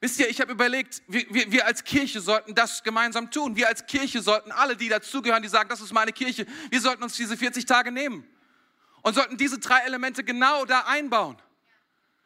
[0.00, 3.56] Wisst ihr, ich habe überlegt, wir, wir, wir, als Kirche sollten das gemeinsam tun.
[3.56, 7.02] Wir als Kirche sollten alle, die dazugehören, die sagen, das ist meine Kirche, wir sollten
[7.02, 8.26] uns diese 40 Tage nehmen
[9.02, 11.40] und sollten diese drei Elemente genau da einbauen.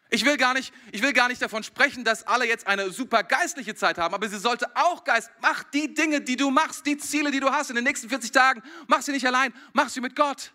[0.08, 3.22] Ich will gar nicht, ich will gar nicht davon sprechen, dass alle jetzt eine super
[3.22, 5.30] geistliche Zeit haben, aber sie sollte auch Geist.
[5.42, 8.32] Mach die Dinge, die du machst, die Ziele, die du hast in den nächsten 40
[8.32, 10.52] Tagen, mach sie nicht allein, mach sie mit Gott.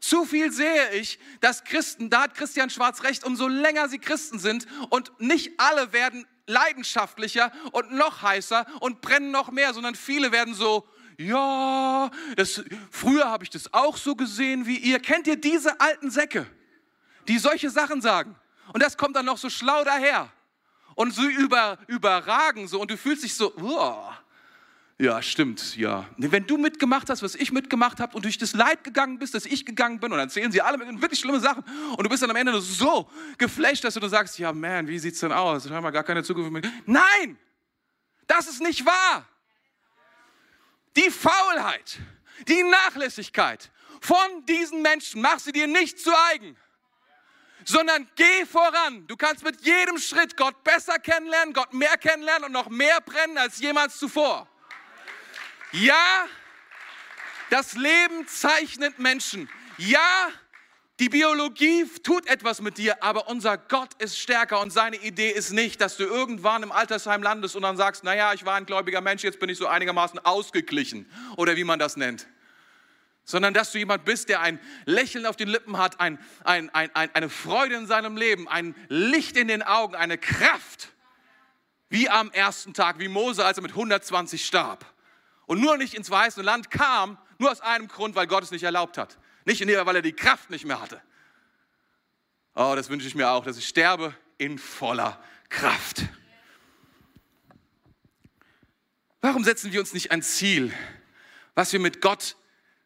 [0.00, 4.38] Zu viel sehe ich, dass Christen, da hat Christian Schwarz recht, umso länger sie Christen
[4.38, 10.32] sind und nicht alle werden leidenschaftlicher und noch heißer und brennen noch mehr, sondern viele
[10.32, 15.00] werden so, ja, das, früher habe ich das auch so gesehen wie ihr.
[15.00, 16.46] Kennt ihr diese alten Säcke,
[17.28, 18.36] die solche Sachen sagen?
[18.72, 20.32] Und das kommt dann noch so schlau daher
[20.94, 24.10] und so über, überragen so und du fühlst dich so, oh,
[25.00, 26.06] ja, stimmt, ja.
[26.18, 29.46] Wenn du mitgemacht hast, was ich mitgemacht habe und durch das Leid gegangen bist, dass
[29.46, 31.64] ich gegangen bin, und dann erzählen sie alle wirklich schlimme Sachen
[31.96, 35.20] und du bist dann am Ende so geflasht, dass du sagst, ja, man, wie sieht's
[35.20, 35.64] denn aus?
[35.64, 36.62] Ich habe gar keine Zukunft mehr.
[36.84, 37.38] Nein,
[38.26, 39.26] das ist nicht wahr.
[40.94, 41.98] Die Faulheit,
[42.46, 43.70] die Nachlässigkeit
[44.02, 46.56] von diesen Menschen, mach sie dir nicht zu eigen
[47.64, 49.06] sondern geh voran.
[49.06, 53.36] Du kannst mit jedem Schritt Gott besser kennenlernen, Gott mehr kennenlernen und noch mehr brennen
[53.36, 54.48] als jemals zuvor.
[55.72, 56.26] Ja,
[57.50, 59.48] das Leben zeichnet Menschen.
[59.78, 60.28] Ja,
[60.98, 65.50] die Biologie tut etwas mit dir, aber unser Gott ist stärker und seine Idee ist
[65.50, 69.00] nicht, dass du irgendwann im Altersheim landest und dann sagst, naja, ich war ein gläubiger
[69.00, 72.26] Mensch, jetzt bin ich so einigermaßen ausgeglichen oder wie man das nennt.
[73.24, 76.90] Sondern dass du jemand bist, der ein Lächeln auf den Lippen hat, ein, ein, ein,
[76.94, 80.88] eine Freude in seinem Leben, ein Licht in den Augen, eine Kraft,
[81.88, 84.84] wie am ersten Tag, wie Mose, als er mit 120 starb
[85.50, 88.62] und nur nicht ins weiße Land kam, nur aus einem Grund, weil Gott es nicht
[88.62, 89.18] erlaubt hat.
[89.44, 91.02] Nicht nur, weil er die Kraft nicht mehr hatte.
[92.54, 96.04] Oh, das wünsche ich mir auch, dass ich sterbe in voller Kraft.
[99.20, 100.72] Warum setzen wir uns nicht ein Ziel,
[101.56, 102.36] was wir mit Gott,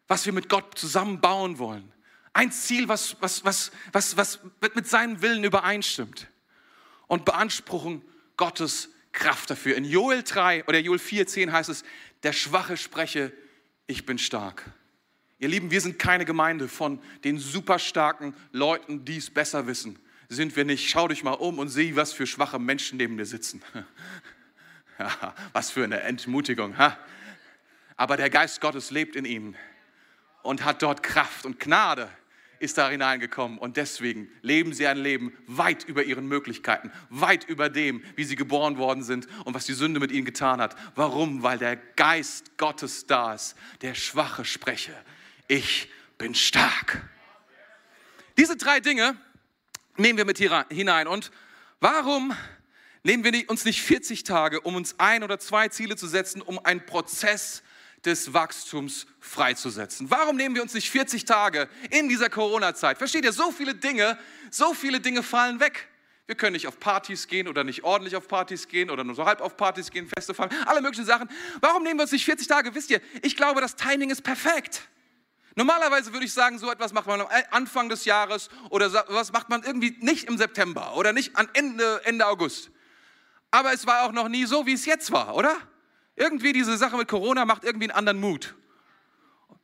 [0.07, 1.93] was wir mit Gott zusammen bauen wollen?
[2.33, 4.39] Ein Ziel, was, was, was, was, was
[4.73, 6.29] mit seinem Willen übereinstimmt.
[7.05, 8.01] Und beanspruchen
[8.37, 9.75] Gottes Kraft dafür.
[9.75, 11.83] In Joel 3 oder Joel 4, 10 heißt es,
[12.23, 13.31] der Schwache spreche,
[13.87, 14.63] ich bin stark.
[15.39, 19.99] Ihr Lieben, wir sind keine Gemeinde von den superstarken Leuten, die es besser wissen.
[20.29, 20.89] Sind wir nicht.
[20.89, 23.61] Schau dich mal um und sieh, was für schwache Menschen neben dir sitzen.
[25.53, 26.75] was für eine Entmutigung.
[27.97, 29.55] Aber der Geist Gottes lebt in ihnen
[30.41, 32.09] und hat dort Kraft und Gnade
[32.65, 37.69] ist da hineingekommen und deswegen leben sie ein Leben weit über ihren Möglichkeiten, weit über
[37.69, 40.75] dem, wie sie geboren worden sind und was die Sünde mit ihnen getan hat.
[40.95, 41.43] Warum?
[41.43, 44.93] Weil der Geist Gottes da ist, der Schwache spreche.
[45.47, 47.07] Ich bin stark.
[48.37, 49.15] Diese drei Dinge
[49.97, 51.31] nehmen wir mit hinein und
[51.79, 52.35] warum
[53.03, 56.59] nehmen wir uns nicht 40 Tage, um uns ein oder zwei Ziele zu setzen, um
[56.59, 57.63] einen Prozess
[58.05, 60.11] des Wachstums freizusetzen.
[60.11, 62.97] Warum nehmen wir uns nicht 40 Tage in dieser Corona-Zeit?
[62.97, 64.17] Versteht ihr, so viele Dinge,
[64.51, 65.87] so viele Dinge fallen weg.
[66.27, 69.25] Wir können nicht auf Partys gehen oder nicht ordentlich auf Partys gehen oder nur so
[69.25, 71.29] halb auf Partys gehen, Feste feiern, alle möglichen Sachen.
[71.61, 72.73] Warum nehmen wir uns nicht 40 Tage?
[72.73, 74.87] Wisst ihr, ich glaube, das Timing ist perfekt.
[75.55, 79.49] Normalerweise würde ich sagen, so etwas macht man am Anfang des Jahres oder was macht
[79.49, 82.71] man irgendwie nicht im September oder nicht an Ende, Ende August.
[83.51, 85.55] Aber es war auch noch nie so, wie es jetzt war, oder?
[86.15, 88.55] Irgendwie diese Sache mit Corona macht irgendwie einen anderen Mut.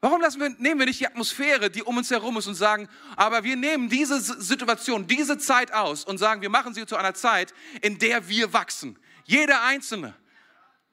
[0.01, 3.43] Warum wir, nehmen wir nicht die Atmosphäre, die um uns herum ist und sagen, aber
[3.43, 7.53] wir nehmen diese Situation, diese Zeit aus und sagen, wir machen sie zu einer Zeit,
[7.81, 8.97] in der wir wachsen.
[9.25, 10.15] Jeder Einzelne.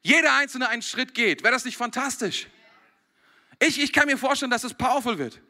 [0.02, 1.42] Jeder Einzelne einen Schritt geht.
[1.42, 2.48] Wäre das nicht fantastisch?
[3.58, 5.40] Ich, ich kann mir vorstellen, dass es powerful wird.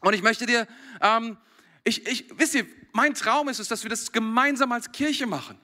[0.00, 0.68] Und ich möchte dir,
[1.00, 1.36] ähm,
[1.82, 5.58] ich, ich, wisst ihr, mein Traum ist es, dass wir das gemeinsam als Kirche machen.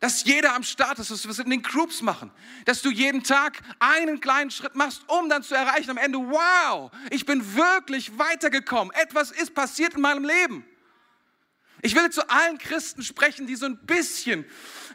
[0.00, 2.30] Dass jeder am Start ist, dass wir es in den Groups machen.
[2.64, 6.90] Dass du jeden Tag einen kleinen Schritt machst, um dann zu erreichen am Ende, wow,
[7.10, 8.92] ich bin wirklich weitergekommen.
[8.94, 10.64] Etwas ist passiert in meinem Leben.
[11.82, 14.44] Ich will zu allen Christen sprechen, die so ein bisschen,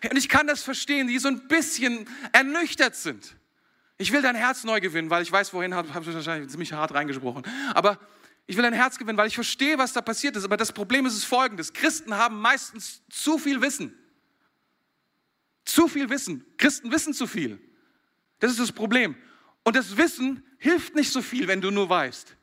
[0.09, 3.35] und ich kann das verstehen, die so ein bisschen ernüchtert sind.
[3.97, 6.73] Ich will dein Herz neu gewinnen, weil ich weiß, wohin habe hab ich wahrscheinlich ziemlich
[6.73, 7.43] hart reingesprochen.
[7.73, 7.99] Aber
[8.47, 10.43] ich will dein Herz gewinnen, weil ich verstehe, was da passiert ist.
[10.43, 11.71] Aber das Problem ist es folgendes.
[11.71, 13.97] Christen haben meistens zu viel Wissen.
[15.65, 16.45] Zu viel Wissen.
[16.57, 17.59] Christen wissen zu viel.
[18.39, 19.15] Das ist das Problem.
[19.63, 22.35] Und das Wissen hilft nicht so viel, wenn du nur weißt.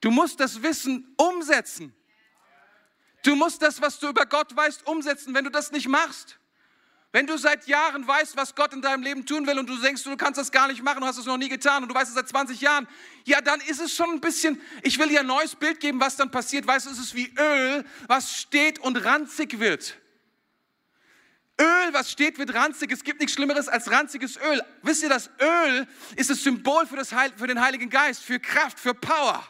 [0.00, 1.94] Du musst das Wissen umsetzen.
[3.24, 5.34] Du musst das, was du über Gott weißt, umsetzen.
[5.34, 6.38] Wenn du das nicht machst,
[7.10, 10.04] wenn du seit Jahren weißt, was Gott in deinem Leben tun will und du denkst,
[10.04, 12.10] du kannst das gar nicht machen, du hast es noch nie getan und du weißt
[12.10, 12.86] es seit 20 Jahren,
[13.24, 16.16] ja, dann ist es schon ein bisschen, ich will dir ein neues Bild geben, was
[16.16, 16.66] dann passiert.
[16.66, 19.98] Weißt du, es ist wie Öl, was steht und ranzig wird.
[21.60, 22.92] Öl, was steht, wird ranzig.
[22.92, 24.62] Es gibt nichts Schlimmeres als ranziges Öl.
[24.82, 28.38] Wisst ihr, das Öl ist das Symbol für, das Heil, für den Heiligen Geist, für
[28.38, 29.46] Kraft, für Power.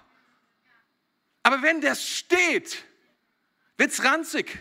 [1.43, 2.85] Aber wenn das steht,
[3.77, 4.59] wird es ranzig.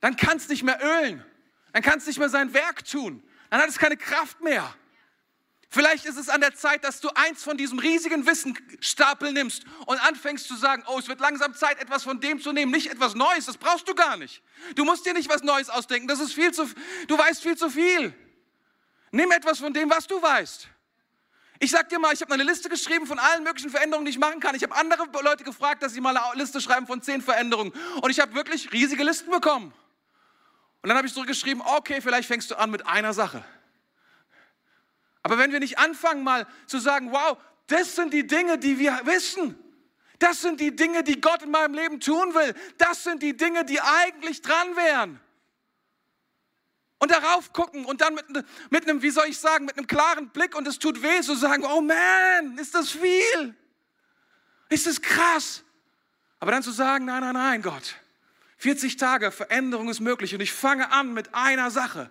[0.00, 1.24] Dann kann es nicht mehr ölen.
[1.72, 3.22] Dann kann es nicht mehr sein Werk tun.
[3.50, 4.74] Dann hat es keine Kraft mehr.
[5.72, 10.04] Vielleicht ist es an der Zeit, dass du eins von diesem riesigen Wissenstapel nimmst und
[10.04, 13.14] anfängst zu sagen, oh, es wird langsam Zeit, etwas von dem zu nehmen, nicht etwas
[13.14, 14.42] Neues, das brauchst du gar nicht.
[14.74, 16.68] Du musst dir nicht was Neues ausdenken, das ist viel zu,
[17.06, 18.12] du weißt viel zu viel.
[19.12, 20.68] Nimm etwas von dem, was du weißt.
[21.60, 24.18] Ich sag dir mal, ich habe eine Liste geschrieben von allen möglichen Veränderungen, die ich
[24.18, 24.56] machen kann.
[24.56, 27.72] Ich habe andere Leute gefragt, dass sie mal eine Liste schreiben von zehn Veränderungen.
[28.00, 29.72] Und ich habe wirklich riesige Listen bekommen.
[30.82, 33.44] Und dann habe ich zurückgeschrieben, okay, vielleicht fängst du an mit einer Sache.
[35.22, 39.00] Aber wenn wir nicht anfangen mal zu sagen, wow, das sind die Dinge, die wir
[39.04, 39.56] wissen.
[40.18, 42.54] Das sind die Dinge, die Gott in meinem Leben tun will.
[42.78, 45.20] Das sind die Dinge, die eigentlich dran wären.
[46.98, 48.26] Und darauf gucken und dann mit,
[48.70, 51.34] mit einem, wie soll ich sagen, mit einem klaren Blick und es tut weh, zu
[51.34, 53.54] sagen, oh man, ist das viel?
[54.68, 55.64] Ist das krass?
[56.38, 57.96] Aber dann zu sagen, nein, nein, nein, Gott,
[58.58, 62.10] 40 Tage, Veränderung ist möglich und ich fange an mit einer Sache.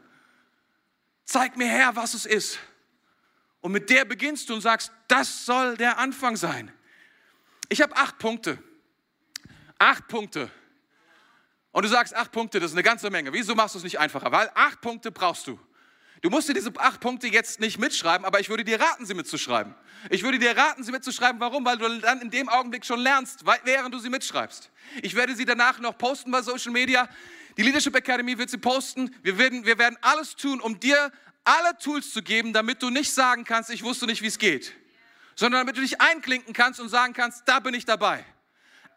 [1.26, 2.58] Zeig mir her, was es ist.
[3.62, 6.72] Und mit der beginnst du und sagst, das soll der Anfang sein.
[7.68, 8.58] Ich habe acht Punkte.
[9.78, 10.50] Acht Punkte.
[11.72, 13.32] Und du sagst, acht Punkte, das ist eine ganze Menge.
[13.34, 14.32] Wieso machst du es nicht einfacher?
[14.32, 15.60] Weil acht Punkte brauchst du.
[16.22, 19.14] Du musst dir diese acht Punkte jetzt nicht mitschreiben, aber ich würde dir raten, sie
[19.14, 19.74] mitzuschreiben.
[20.10, 21.40] Ich würde dir raten, sie mitzuschreiben.
[21.40, 21.64] Warum?
[21.64, 24.70] Weil du dann in dem Augenblick schon lernst, während du sie mitschreibst.
[25.02, 27.08] Ich werde sie danach noch posten bei Social Media.
[27.56, 29.16] Die Leadership Academy wird sie posten.
[29.22, 31.12] Wir werden, wir werden alles tun, um dir
[31.44, 34.76] alle Tools zu geben, damit du nicht sagen kannst, ich wusste nicht, wie es geht,
[35.36, 38.26] sondern damit du dich einklinken kannst und sagen kannst, da bin ich dabei.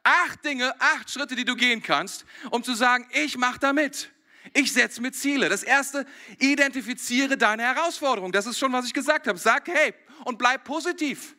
[0.05, 4.11] Acht Dinge, acht Schritte, die du gehen kannst, um zu sagen, ich mache da mit.
[4.52, 5.48] Ich setze mir Ziele.
[5.48, 6.05] Das erste,
[6.38, 8.33] identifiziere deine Herausforderung.
[8.33, 9.38] Das ist schon, was ich gesagt habe.
[9.38, 11.37] Sag, hey, und bleib positiv.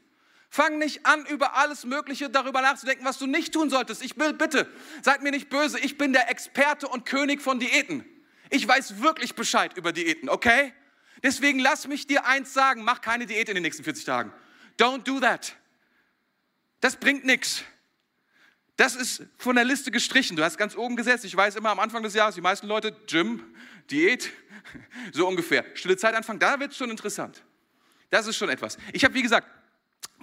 [0.50, 4.04] Fang nicht an, über alles Mögliche darüber nachzudenken, was du nicht tun solltest.
[4.04, 5.80] Ich will, bitte, seid mir nicht böse.
[5.80, 8.06] Ich bin der Experte und König von Diäten.
[8.50, 10.72] Ich weiß wirklich Bescheid über Diäten, okay?
[11.24, 14.34] Deswegen lass mich dir eins sagen, mach keine Diät in den nächsten 40 Tagen.
[14.78, 15.56] Don't do that.
[16.82, 17.64] Das bringt nichts.
[18.76, 20.36] Das ist von der Liste gestrichen.
[20.36, 21.24] Du hast ganz oben gesetzt.
[21.26, 23.56] Ich weiß immer am Anfang des Jahres, die meisten Leute, Gym,
[23.90, 24.32] Diät,
[25.14, 25.64] so ungefähr.
[25.76, 27.44] Stille Zeit anfangen, da wird es schon interessant.
[28.10, 28.78] Das ist schon etwas.
[28.92, 29.48] Ich habe, wie gesagt,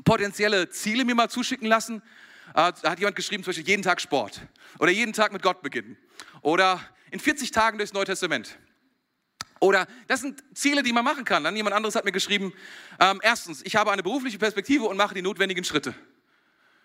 [0.04, 2.02] potenzielle Ziele mir mal zuschicken lassen.
[2.50, 4.40] Äh, da hat jemand geschrieben, zum Beispiel jeden Tag Sport
[4.78, 5.96] oder jeden Tag mit Gott beginnen
[6.42, 8.58] oder in 40 Tagen durchs Neue Testament.
[9.60, 11.44] Oder das sind Ziele, die man machen kann.
[11.44, 12.52] Dann jemand anderes hat mir geschrieben,
[12.98, 15.94] ähm, erstens, ich habe eine berufliche Perspektive und mache die notwendigen Schritte.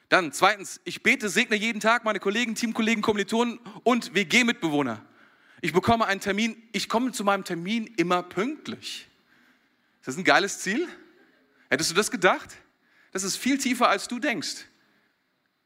[0.10, 5.04] Dann zweitens, ich bete, segne jeden Tag meine Kollegen, Teamkollegen, Kommilitonen und WG-Mitbewohner.
[5.62, 9.08] Ich bekomme einen Termin, ich komme zu meinem Termin immer pünktlich.
[10.02, 10.88] Ist das ein geiles Ziel?
[11.70, 12.56] Hättest du das gedacht?
[13.12, 14.66] Das ist viel tiefer, als du denkst,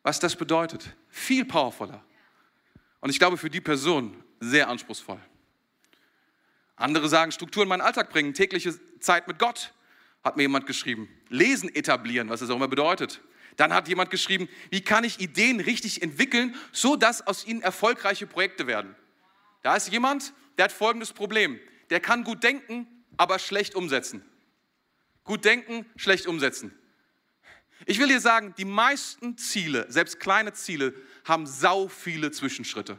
[0.04, 0.96] was das bedeutet.
[1.10, 2.04] Viel powervoller.
[3.02, 5.20] Und ich glaube, für die Person sehr anspruchsvoll.
[6.80, 9.74] Andere sagen, Struktur in meinen Alltag bringen, tägliche Zeit mit Gott,
[10.24, 11.10] hat mir jemand geschrieben.
[11.28, 13.22] Lesen etablieren, was das auch immer bedeutet.
[13.58, 18.26] Dann hat jemand geschrieben, wie kann ich Ideen richtig entwickeln, so dass aus ihnen erfolgreiche
[18.26, 18.96] Projekte werden.
[19.62, 21.60] Da ist jemand, der hat folgendes Problem.
[21.90, 22.88] Der kann gut denken,
[23.18, 24.24] aber schlecht umsetzen.
[25.26, 26.74] Gut denken, schlecht umsetzen.
[27.86, 30.94] Ich will dir sagen, die meisten Ziele, selbst kleine Ziele,
[31.26, 32.98] haben sau viele Zwischenschritte.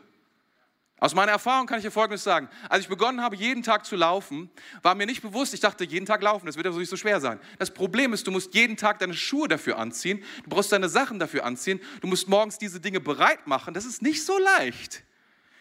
[1.01, 2.51] Aus meiner Erfahrung kann ich dir Folgendes sagen.
[2.69, 4.51] Als ich begonnen habe, jeden Tag zu laufen,
[4.83, 7.21] war mir nicht bewusst, ich dachte, jeden Tag laufen, das wird ja nicht so schwer
[7.21, 7.41] sein.
[7.59, 11.19] Das Problem ist, du musst jeden Tag deine Schuhe dafür anziehen, du brauchst deine Sachen
[11.19, 13.73] dafür anziehen, du musst morgens diese Dinge bereit machen.
[13.73, 15.03] Das ist nicht so leicht.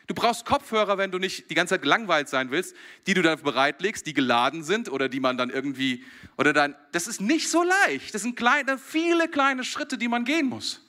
[0.07, 2.75] Du brauchst Kopfhörer, wenn du nicht die ganze Zeit gelangweilt sein willst,
[3.07, 6.03] die du dann bereitlegst, die geladen sind oder die man dann irgendwie,
[6.35, 8.13] oder dann, das ist nicht so leicht.
[8.13, 10.81] Das sind kleine, viele kleine Schritte, die man gehen muss.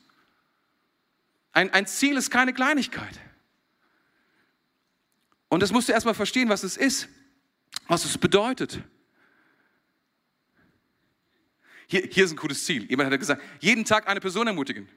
[1.53, 3.21] Ein, ein Ziel ist keine Kleinigkeit.
[5.51, 7.09] Und das musst du erstmal verstehen, was es ist,
[7.89, 8.81] was es bedeutet.
[11.89, 12.85] Hier, hier ist ein gutes Ziel.
[12.89, 14.89] Jemand hat gesagt, jeden Tag eine Person ermutigen.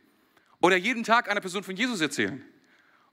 [0.62, 2.46] Oder jeden Tag einer Person von Jesus erzählen.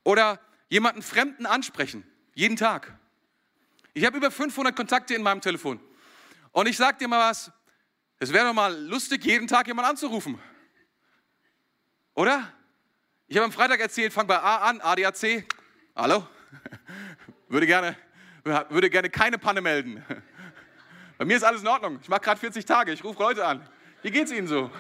[0.05, 2.05] Oder jemanden Fremden ansprechen.
[2.35, 2.95] Jeden Tag.
[3.95, 5.81] Ich habe über 500 Kontakte in meinem Telefon.
[6.53, 7.51] Und ich sage dir mal was,
[8.19, 10.39] es wäre doch mal lustig, jeden Tag jemanden anzurufen.
[12.15, 12.53] Oder?
[13.29, 15.47] Ich habe am Freitag erzählt, fang bei A an, ADAC.
[15.97, 16.29] Hallo?
[17.51, 17.97] Würde gerne,
[18.45, 20.05] würde gerne keine Panne melden.
[21.19, 21.99] Bei mir ist alles in Ordnung.
[22.01, 22.93] Ich mache gerade 40 Tage.
[22.93, 23.69] Ich rufe Leute an.
[24.03, 24.71] Wie geht es Ihnen so?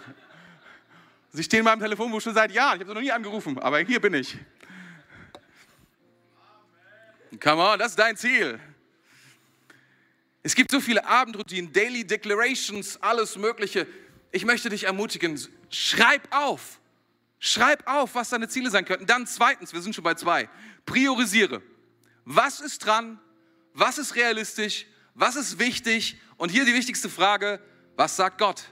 [1.32, 2.76] Sie stehen in meinem Telefonbuch schon seit Jahren.
[2.76, 4.38] Ich habe sie noch nie angerufen, aber hier bin ich.
[7.42, 8.60] Come on, das ist dein Ziel.
[10.44, 13.88] Es gibt so viele Abendroutinen, Daily Declarations, alles Mögliche.
[14.30, 16.78] Ich möchte dich ermutigen, schreib auf.
[17.40, 19.06] Schreib auf, was deine Ziele sein könnten.
[19.06, 20.48] Dann zweitens, wir sind schon bei zwei,
[20.86, 21.62] priorisiere.
[22.24, 23.18] Was ist dran?
[23.74, 24.86] Was ist realistisch?
[25.14, 26.20] Was ist wichtig?
[26.36, 27.60] Und hier die wichtigste Frage,
[27.96, 28.64] was sagt Gott?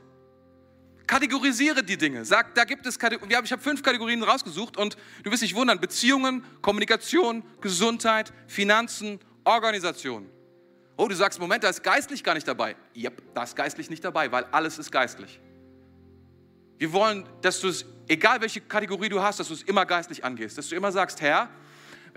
[1.06, 2.24] Kategorisiere die Dinge.
[2.24, 3.44] Sag, da gibt es Kategorien.
[3.44, 5.80] Ich habe fünf Kategorien rausgesucht und du wirst dich wundern.
[5.80, 10.28] Beziehungen, Kommunikation, Gesundheit, Finanzen, Organisation.
[10.98, 12.76] Oh, du sagst, Moment, da ist geistlich gar nicht dabei.
[12.94, 15.40] Yep, da ist geistlich nicht dabei, weil alles ist geistlich.
[16.76, 20.24] Wir wollen, dass du es, egal welche Kategorie du hast, dass du es immer geistlich
[20.24, 20.58] angehst.
[20.58, 21.48] Dass du immer sagst, Herr,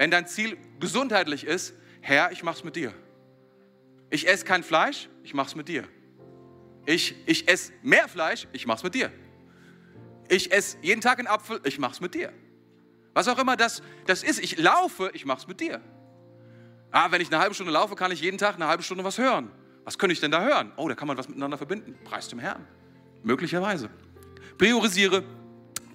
[0.02, 2.92] wenn dein Ziel gesundheitlich ist, Herr, ich mach's mit dir.
[4.10, 5.88] Ich esse kein Fleisch, ich mach's mit dir.
[6.88, 9.12] Ich, ich esse mehr Fleisch, ich mach's mit dir.
[10.28, 12.34] Ich esse jeden Tag einen Apfel, ich mach's mit dir.
[13.14, 15.80] Was auch immer das, das ist, ich laufe, ich mach's mit dir.
[16.90, 19.20] Ah, wenn ich eine halbe Stunde laufe, kann ich jeden Tag eine halbe Stunde was
[19.20, 19.52] hören.
[19.84, 20.72] Was könnte ich denn da hören?
[20.78, 21.96] Oh, da kann man was miteinander verbinden.
[22.06, 22.68] Preis dem Herrn.
[23.22, 23.92] Möglicherweise.
[24.58, 25.24] Priorisiere,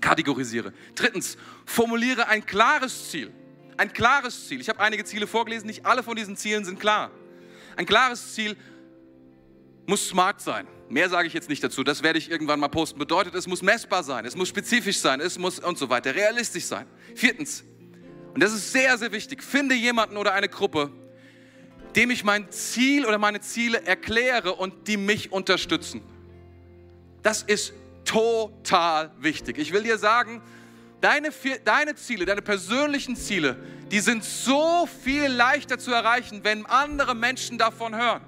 [0.01, 0.73] kategorisiere.
[0.95, 3.33] Drittens, formuliere ein klares Ziel.
[3.77, 4.61] Ein klares Ziel.
[4.61, 7.11] Ich habe einige Ziele vorgelesen, nicht alle von diesen Zielen sind klar.
[7.77, 8.57] Ein klares Ziel
[9.87, 10.67] muss smart sein.
[10.89, 12.99] Mehr sage ich jetzt nicht dazu, das werde ich irgendwann mal posten.
[12.99, 16.65] Bedeutet, es muss messbar sein, es muss spezifisch sein, es muss und so weiter, realistisch
[16.65, 16.87] sein.
[17.15, 17.65] Viertens,
[18.35, 20.93] und das ist sehr, sehr wichtig, finde jemanden oder eine Gruppe,
[21.97, 26.03] dem ich mein Ziel oder meine Ziele erkläre und die mich unterstützen.
[27.23, 27.73] Das ist
[28.05, 29.59] total wichtig.
[29.59, 30.43] Ich will dir sagen,
[31.01, 31.31] Deine,
[31.65, 33.57] deine Ziele, deine persönlichen Ziele,
[33.91, 38.23] die sind so viel leichter zu erreichen, wenn andere Menschen davon hören.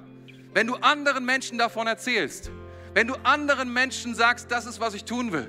[0.52, 2.50] Wenn du anderen Menschen davon erzählst.
[2.94, 5.48] Wenn du anderen Menschen sagst, das ist, was ich tun will.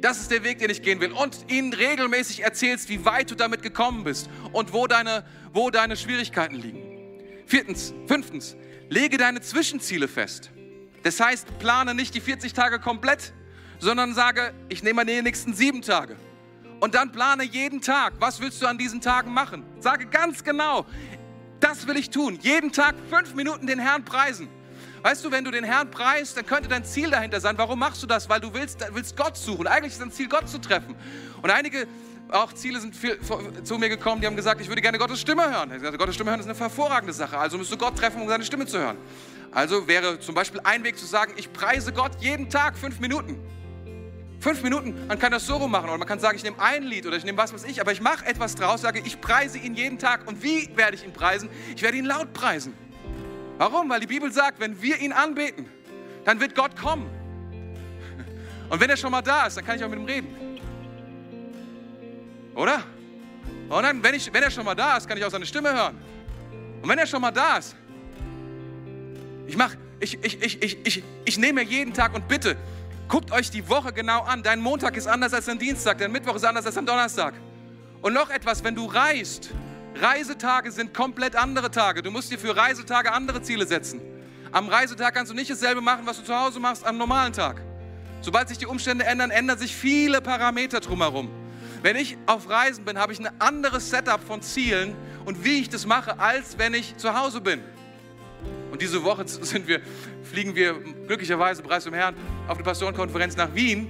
[0.00, 1.12] Das ist der Weg, den ich gehen will.
[1.12, 5.96] Und ihnen regelmäßig erzählst, wie weit du damit gekommen bist und wo deine, wo deine
[5.96, 6.82] Schwierigkeiten liegen.
[7.46, 8.56] Viertens, fünftens,
[8.88, 10.50] lege deine Zwischenziele fest.
[11.02, 13.32] Das heißt, plane nicht die 40 Tage komplett,
[13.78, 16.16] sondern sage, ich nehme die nächsten sieben Tage.
[16.82, 19.62] Und dann plane jeden Tag, was willst du an diesen Tagen machen?
[19.78, 20.84] Sage ganz genau,
[21.60, 22.40] das will ich tun.
[22.42, 24.48] Jeden Tag fünf Minuten den Herrn preisen.
[25.02, 27.56] Weißt du, wenn du den Herrn preist, dann könnte dein Ziel dahinter sein.
[27.56, 28.28] Warum machst du das?
[28.28, 29.68] Weil du willst, willst Gott suchen.
[29.68, 30.96] Eigentlich ist dein Ziel, Gott zu treffen.
[31.40, 31.86] Und einige
[32.30, 33.16] auch Ziele sind viel,
[33.62, 35.70] zu mir gekommen, die haben gesagt, ich würde gerne Gottes Stimme hören.
[35.70, 37.38] Ich gesagt, Gottes Stimme hören ist eine hervorragende Sache.
[37.38, 38.96] Also musst du Gott treffen, um seine Stimme zu hören.
[39.52, 43.38] Also wäre zum Beispiel ein Weg zu sagen, ich preise Gott jeden Tag fünf Minuten.
[44.42, 46.82] Fünf Minuten, man kann das so rum machen oder man kann sagen, ich nehme ein
[46.82, 49.56] Lied oder ich nehme was weiß ich, aber ich mache etwas draus, sage, ich preise
[49.56, 50.26] ihn jeden Tag.
[50.26, 51.48] Und wie werde ich ihn preisen?
[51.76, 52.74] Ich werde ihn laut preisen.
[53.58, 53.88] Warum?
[53.88, 55.68] Weil die Bibel sagt, wenn wir ihn anbeten,
[56.24, 57.08] dann wird Gott kommen.
[58.68, 60.58] Und wenn er schon mal da ist, dann kann ich auch mit ihm reden.
[62.56, 62.82] Oder?
[63.68, 65.72] Und dann, wenn, ich, wenn er schon mal da ist, kann ich auch seine Stimme
[65.72, 65.96] hören.
[66.82, 67.76] Und wenn er schon mal da ist,
[69.46, 72.56] ich mache, ich, ich, ich, ich, ich, ich nehme jeden Tag und bitte,
[73.08, 74.42] Guckt euch die Woche genau an.
[74.42, 77.34] Dein Montag ist anders als dein Dienstag, dein Mittwoch ist anders als dein Donnerstag.
[78.00, 79.50] Und noch etwas, wenn du reist,
[79.94, 82.02] Reisetage sind komplett andere Tage.
[82.02, 84.00] Du musst dir für Reisetage andere Ziele setzen.
[84.50, 87.60] Am Reisetag kannst du nicht dasselbe machen, was du zu Hause machst am normalen Tag.
[88.20, 91.30] Sobald sich die Umstände ändern, ändern sich viele Parameter drumherum.
[91.82, 94.94] Wenn ich auf Reisen bin, habe ich ein anderes Setup von Zielen
[95.24, 97.60] und wie ich das mache, als wenn ich zu Hause bin.
[98.72, 99.82] Und diese Woche sind wir,
[100.24, 100.72] fliegen wir
[101.06, 102.16] glücklicherweise, preis dem Herrn,
[102.48, 103.86] auf eine Pastorenkonferenz nach Wien.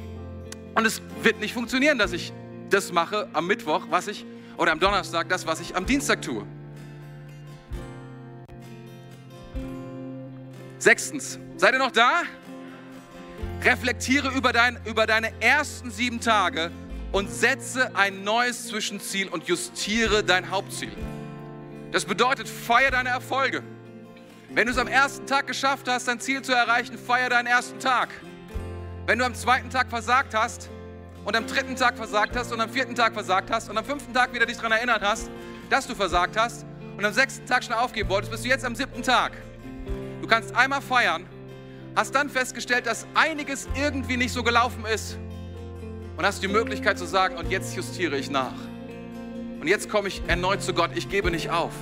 [0.74, 2.32] Und es wird nicht funktionieren, dass ich
[2.68, 4.26] das mache am Mittwoch, was ich,
[4.56, 6.44] oder am Donnerstag, das, was ich am Dienstag tue.
[10.78, 12.22] Sechstens, seid ihr noch da?
[13.62, 16.72] Reflektiere über, dein, über deine ersten sieben Tage
[17.12, 20.90] und setze ein neues Zwischenziel und justiere dein Hauptziel.
[21.92, 23.62] Das bedeutet, feier deine Erfolge.
[24.55, 27.78] Wenn du es am ersten Tag geschafft hast, dein Ziel zu erreichen, feier deinen ersten
[27.78, 28.11] Tag.
[29.07, 30.68] Wenn du am zweiten Tag versagt hast
[31.24, 34.12] und am dritten Tag versagt hast und am vierten Tag versagt hast und am fünften
[34.12, 35.30] Tag wieder dich daran erinnert hast,
[35.70, 36.66] dass du versagt hast
[36.98, 39.32] und am sechsten Tag schon aufgeben wolltest, bist du jetzt am siebten Tag.
[40.20, 41.24] Du kannst einmal feiern,
[41.96, 45.16] hast dann festgestellt, dass einiges irgendwie nicht so gelaufen ist
[46.18, 48.53] und hast die Möglichkeit zu sagen, und jetzt justiere ich nach.
[49.61, 51.72] Und jetzt komme ich erneut zu Gott, ich gebe nicht auf.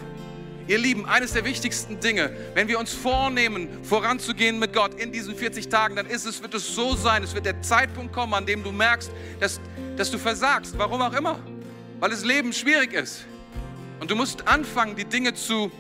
[0.71, 5.35] Ihr Lieben, eines der wichtigsten Dinge, wenn wir uns vornehmen, voranzugehen mit Gott in diesen
[5.35, 8.47] 40 Tagen, dann ist es, wird es so sein, es wird der Zeitpunkt kommen, an
[8.47, 9.11] dem du merkst,
[9.41, 9.61] dass,
[9.97, 11.41] dass du versagst, warum auch immer,
[11.99, 13.25] weil das Leben schwierig ist.
[13.99, 15.73] Und du musst anfangen, die Dinge zu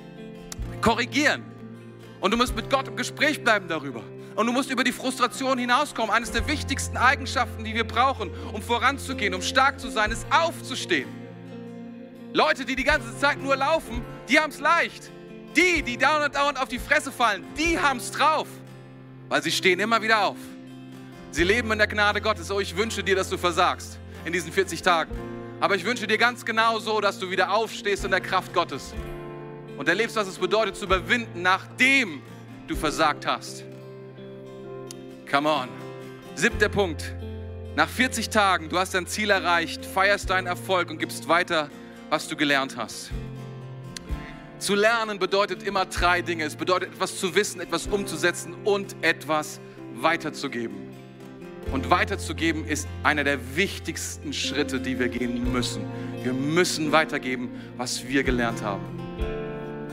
[0.80, 1.44] korrigieren.
[2.20, 4.02] Und du musst mit Gott im Gespräch bleiben darüber.
[4.34, 6.10] Und du musst über die Frustration hinauskommen.
[6.10, 11.19] Eines der wichtigsten Eigenschaften, die wir brauchen, um voranzugehen, um stark zu sein, ist aufzustehen.
[12.32, 15.10] Leute, die die ganze Zeit nur laufen, die haben es leicht.
[15.56, 18.46] Die, die dauernd und dauernd auf die Fresse fallen, die haben es drauf.
[19.28, 20.36] Weil sie stehen immer wieder auf.
[21.32, 22.50] Sie leben in der Gnade Gottes.
[22.50, 25.12] Oh, ich wünsche dir, dass du versagst in diesen 40 Tagen.
[25.60, 28.94] Aber ich wünsche dir ganz genau so, dass du wieder aufstehst in der Kraft Gottes
[29.76, 32.22] und erlebst, was es bedeutet zu überwinden, nachdem
[32.66, 33.64] du versagt hast.
[35.30, 35.68] Come on.
[36.34, 37.14] Siebter Punkt.
[37.76, 41.70] Nach 40 Tagen, du hast dein Ziel erreicht, feierst deinen Erfolg und gibst weiter,
[42.10, 43.10] was du gelernt hast.
[44.58, 46.44] Zu lernen bedeutet immer drei Dinge.
[46.44, 49.60] Es bedeutet etwas zu wissen, etwas umzusetzen und etwas
[49.94, 50.76] weiterzugeben.
[51.72, 55.84] Und weiterzugeben ist einer der wichtigsten Schritte, die wir gehen müssen.
[56.22, 58.84] Wir müssen weitergeben, was wir gelernt haben.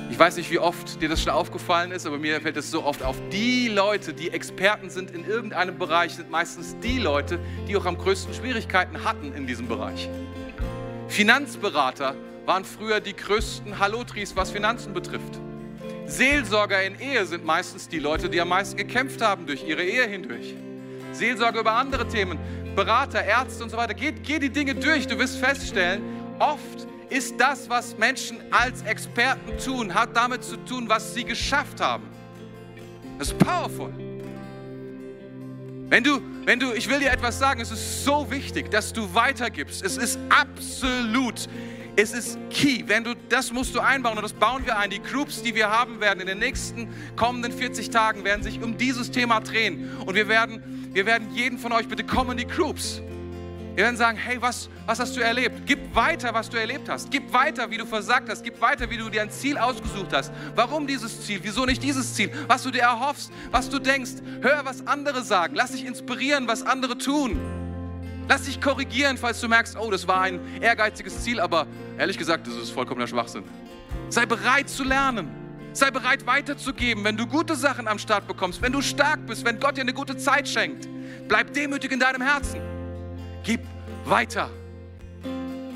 [0.10, 2.84] Ich weiß nicht, wie oft dir das schon aufgefallen ist, aber mir fällt es so
[2.84, 3.16] oft auf.
[3.32, 7.98] Die Leute, die Experten sind in irgendeinem Bereich, sind meistens die Leute, die auch am
[7.98, 10.10] größten Schwierigkeiten hatten in diesem Bereich.
[11.18, 12.14] Finanzberater
[12.46, 15.40] waren früher die größten Hallotris, was Finanzen betrifft.
[16.06, 20.06] Seelsorger in Ehe sind meistens die Leute, die am meisten gekämpft haben durch ihre Ehe
[20.08, 20.54] hindurch.
[21.14, 22.38] Seelsorger über andere Themen,
[22.76, 23.96] Berater, Ärzte und so weiter.
[23.96, 26.04] Geh, geh die Dinge durch, du wirst feststellen,
[26.38, 31.82] oft ist das, was Menschen als Experten tun, hat damit zu tun, was sie geschafft
[31.82, 32.04] haben.
[33.18, 33.92] Das ist powerful.
[35.90, 39.14] Wenn du, wenn du, ich will dir etwas sagen, es ist so wichtig, dass du
[39.14, 39.84] weitergibst.
[39.84, 41.48] Es ist absolut,
[41.96, 42.84] es ist key.
[42.88, 44.90] Wenn du, das musst du einbauen und das bauen wir ein.
[44.90, 48.78] Die Groups, die wir haben werden in den nächsten kommenden 40 Tagen, werden sich um
[48.78, 49.90] dieses Thema drehen.
[50.06, 53.02] Und wir werden, wir werden jeden von euch bitte kommen in die Groups.
[53.78, 55.68] Wir werden sagen, hey, was, was hast du erlebt?
[55.68, 57.12] Gib weiter, was du erlebt hast.
[57.12, 58.44] Gib weiter, wie du versagt hast.
[58.44, 60.32] Gib weiter, wie du dir ein Ziel ausgesucht hast.
[60.56, 61.42] Warum dieses Ziel?
[61.44, 62.32] Wieso nicht dieses Ziel?
[62.48, 64.14] Was du dir erhoffst, was du denkst.
[64.42, 65.54] Hör, was andere sagen.
[65.54, 67.40] Lass dich inspirieren, was andere tun.
[68.28, 71.68] Lass dich korrigieren, falls du merkst, oh, das war ein ehrgeiziges Ziel, aber
[72.00, 73.44] ehrlich gesagt, das ist vollkommener Schwachsinn.
[74.10, 75.30] Sei bereit zu lernen.
[75.74, 79.60] Sei bereit weiterzugeben, wenn du gute Sachen am Start bekommst, wenn du stark bist, wenn
[79.60, 80.88] Gott dir eine gute Zeit schenkt.
[81.28, 82.77] Bleib demütig in deinem Herzen.
[83.48, 83.62] Gib
[84.04, 84.50] weiter.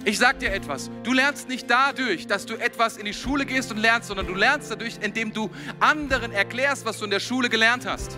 [0.04, 0.92] Ich sag dir etwas.
[1.04, 4.34] Du lernst nicht dadurch, dass du etwas in die Schule gehst und lernst, sondern du
[4.36, 5.50] lernst dadurch, indem du
[5.80, 8.18] anderen erklärst, was du in der Schule gelernt hast.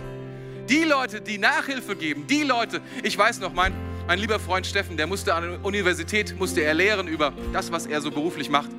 [0.68, 3.72] Die Leute, die Nachhilfe geben, die Leute, ich weiß noch, mein,
[4.08, 7.86] mein lieber Freund Steffen, der musste an der Universität, musste er lehren über das, was
[7.86, 8.70] er so beruflich macht.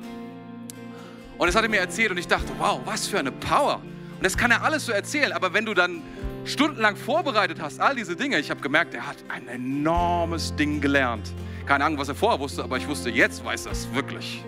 [1.38, 3.80] Und das hat er mir erzählt und ich dachte, wow, was für eine Power.
[4.16, 6.02] Und das kann er alles so erzählen, aber wenn du dann
[6.46, 11.32] stundenlang vorbereitet hast, all diese Dinge, ich habe gemerkt, er hat ein enormes Ding gelernt.
[11.66, 14.44] Keine Ahnung, was er vorher wusste, aber ich wusste, jetzt weiß er es wirklich.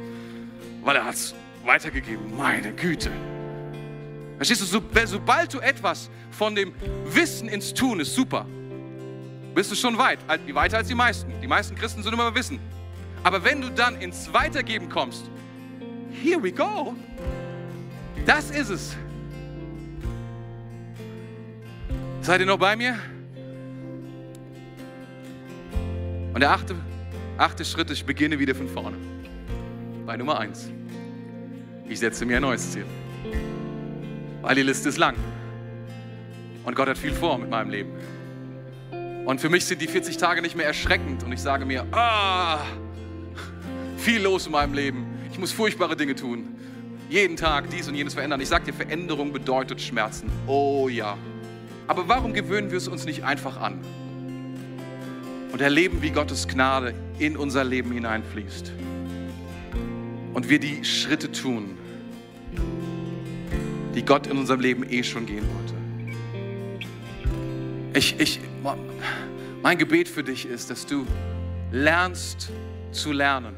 [0.83, 1.35] Weil er hat es
[1.65, 2.37] weitergegeben.
[2.37, 3.11] Meine Güte.
[4.37, 6.73] Verstehst du, so, sobald du etwas von dem
[7.07, 8.47] Wissen ins Tun ist super,
[9.55, 10.21] bist du schon weit,
[10.53, 11.33] weiter als die meisten.
[11.43, 12.61] Die meisten Christen sind immer Wissen.
[13.25, 15.29] Aber wenn du dann ins Weitergeben kommst,
[16.23, 16.95] here we go.
[18.25, 18.97] Das ist es.
[22.29, 22.99] Seid ihr noch bei mir?
[26.35, 26.75] Und der achte,
[27.39, 28.99] achte Schritt ist, ich beginne wieder von vorne.
[30.05, 30.69] Bei Nummer eins.
[31.89, 32.85] Ich setze mir ein neues Ziel.
[34.43, 35.17] Weil die Liste ist lang.
[36.65, 37.93] Und Gott hat viel vor mit meinem Leben.
[39.25, 41.23] Und für mich sind die 40 Tage nicht mehr erschreckend.
[41.25, 42.59] Und ich sage mir, ah,
[43.97, 45.07] viel los in meinem Leben.
[45.33, 46.59] Ich muss furchtbare Dinge tun.
[47.09, 48.43] Jeden Tag dies und jenes verändern.
[48.43, 50.31] Ich sage dir, Veränderung bedeutet Schmerzen.
[50.47, 51.17] Oh ja.
[51.89, 53.81] Aber warum gewöhnen wir es uns nicht einfach an?
[55.53, 58.73] und erleben, wie Gottes Gnade in unser Leben hineinfließt.
[60.35, 61.77] Und wir die Schritte tun,
[63.95, 65.75] die Gott in unserem Leben eh schon gehen wollte.
[67.95, 68.41] Ich, ich,
[69.63, 71.07] mein Gebet für dich ist, dass du
[71.73, 72.51] lernst
[72.93, 73.57] zu lernen.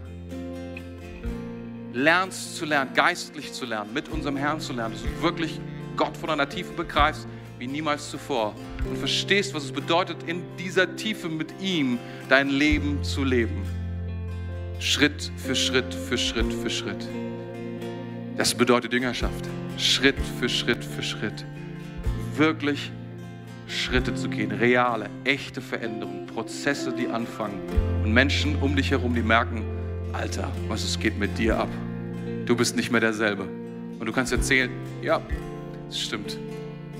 [1.93, 5.61] Lernst zu lernen, geistlich zu lernen, mit unserem Herrn zu lernen, dass du wirklich
[5.97, 7.26] Gott von einer Tiefe begreifst
[7.61, 8.55] wie niemals zuvor
[8.89, 11.99] und verstehst, was es bedeutet, in dieser Tiefe mit ihm
[12.31, 13.63] dein Leben zu leben.
[14.79, 17.07] Schritt für Schritt für Schritt für Schritt.
[18.39, 19.45] Das bedeutet Jüngerschaft.
[19.77, 21.45] Schritt für Schritt für Schritt.
[22.35, 22.91] Wirklich
[23.69, 27.61] Schritte zu gehen, reale, echte Veränderungen, Prozesse, die anfangen
[28.03, 29.63] und Menschen um dich herum, die merken,
[30.15, 31.69] Alter, was es geht mit dir ab.
[32.47, 33.43] Du bist nicht mehr derselbe.
[33.43, 34.71] Und du kannst erzählen,
[35.03, 35.21] ja,
[35.91, 36.39] es stimmt.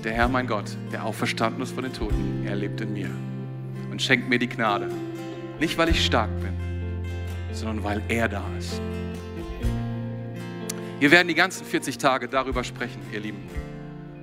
[0.03, 3.09] Der Herr, mein Gott, der auferstanden ist von den Toten, er lebt in mir
[3.91, 4.89] und schenkt mir die Gnade.
[5.59, 6.53] Nicht, weil ich stark bin,
[7.51, 8.81] sondern weil er da ist.
[10.99, 13.43] Wir werden die ganzen 40 Tage darüber sprechen, ihr Lieben.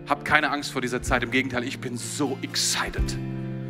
[0.09, 1.23] Habt keine Angst vor dieser Zeit.
[1.23, 3.17] Im Gegenteil, ich bin so excited.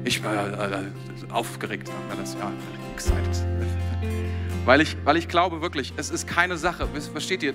[0.05, 0.85] Ich bin äh, äh,
[1.31, 2.35] aufgeregt, sagt das.
[2.35, 2.51] Ja,
[2.95, 3.47] excited.
[4.65, 6.87] Weil ich, weil ich glaube wirklich, es ist keine Sache.
[7.13, 7.55] Versteht ihr?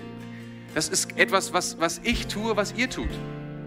[0.73, 3.09] Das ist etwas, was, was ich tue, was ihr tut.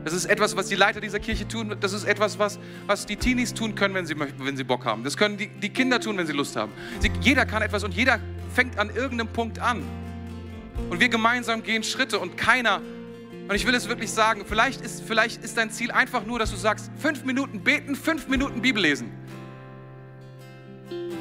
[0.06, 1.74] Das ist etwas, was die Leiter dieser Kirche tun.
[1.80, 5.02] Das ist etwas, was, was die Teenies tun können, wenn sie, wenn sie Bock haben.
[5.02, 6.70] Das können die, die Kinder tun, wenn sie Lust haben.
[7.00, 8.20] Sie, jeder kann etwas und jeder
[8.54, 9.82] fängt an irgendeinem Punkt an.
[10.90, 12.82] Und wir gemeinsam gehen Schritte und keiner
[13.48, 16.52] und ich will es wirklich sagen, vielleicht ist, vielleicht ist dein Ziel einfach nur, dass
[16.52, 19.10] du sagst, fünf Minuten beten, fünf Minuten Bibel lesen.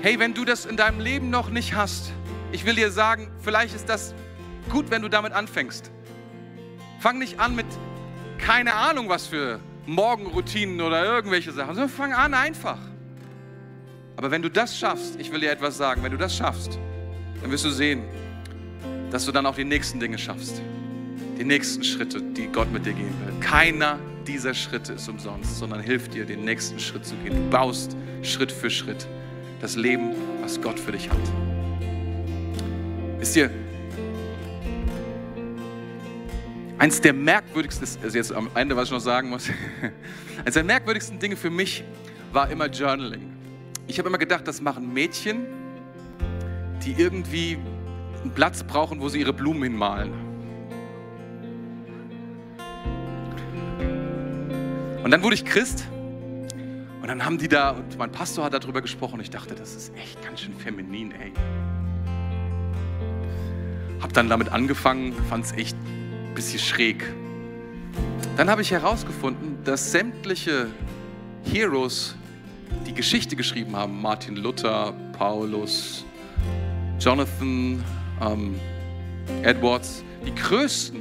[0.03, 2.11] Hey, wenn du das in deinem Leben noch nicht hast,
[2.51, 4.13] ich will dir sagen, vielleicht ist das
[4.69, 5.89] gut, wenn du damit anfängst.
[6.99, 7.65] Fang nicht an mit
[8.37, 12.79] keine Ahnung was für Morgenroutinen oder irgendwelche Sachen, sondern fang an einfach.
[14.17, 16.79] Aber wenn du das schaffst, ich will dir etwas sagen, wenn du das schaffst,
[17.41, 18.03] dann wirst du sehen,
[19.11, 20.61] dass du dann auch die nächsten Dinge schaffst
[21.37, 23.33] die nächsten Schritte, die Gott mit dir gehen will.
[23.39, 27.35] Keiner dieser Schritte ist umsonst, sondern hilft dir, den nächsten Schritt zu gehen.
[27.35, 29.07] Du baust Schritt für Schritt
[29.61, 30.11] das Leben,
[30.41, 31.17] was Gott für dich hat.
[33.19, 33.49] Wisst ihr,
[36.77, 39.49] eins der merkwürdigsten, also jetzt am Ende, was ich noch sagen muss,
[40.45, 41.83] eins der merkwürdigsten Dinge für mich
[42.31, 43.31] war immer Journaling.
[43.87, 45.45] Ich habe immer gedacht, das machen Mädchen,
[46.83, 47.57] die irgendwie
[48.21, 50.13] einen Platz brauchen, wo sie ihre Blumen hinmalen.
[55.03, 55.85] Und dann wurde ich Christ
[57.01, 59.75] und dann haben die da, und mein Pastor hat darüber gesprochen und ich dachte, das
[59.75, 61.31] ist echt ganz schön feminin, ey.
[64.01, 65.77] Hab dann damit angefangen, fand es echt
[66.35, 67.03] bisschen schräg.
[68.37, 70.67] Dann habe ich herausgefunden, dass sämtliche
[71.43, 72.15] Heroes,
[72.85, 76.05] die Geschichte geschrieben haben, Martin Luther, Paulus,
[76.99, 77.83] Jonathan,
[78.21, 78.59] ähm,
[79.41, 80.99] Edwards, die größten,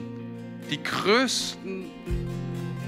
[0.70, 1.86] die größten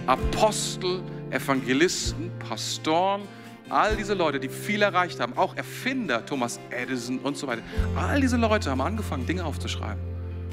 [0.07, 3.22] Apostel, Evangelisten, Pastoren,
[3.68, 7.62] all diese Leute, die viel erreicht haben, auch Erfinder, Thomas Edison und so weiter,
[7.97, 10.03] all diese Leute haben angefangen, Dinge aufzuschreiben.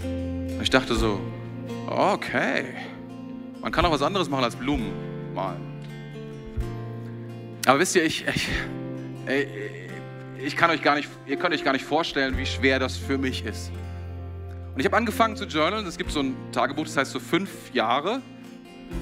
[0.04, 1.20] Und ich dachte so,
[1.88, 2.66] okay,
[3.62, 4.92] man kann auch was anderes machen als Blumen
[5.34, 5.62] malen.
[7.66, 8.50] Aber wisst ihr, ich, ich,
[10.44, 13.18] ich kann euch gar nicht, ihr könnt euch gar nicht vorstellen, wie schwer das für
[13.18, 13.72] mich ist.
[14.74, 15.86] Und ich habe angefangen zu journalen.
[15.86, 18.22] Es gibt so ein Tagebuch, das heißt so fünf Jahre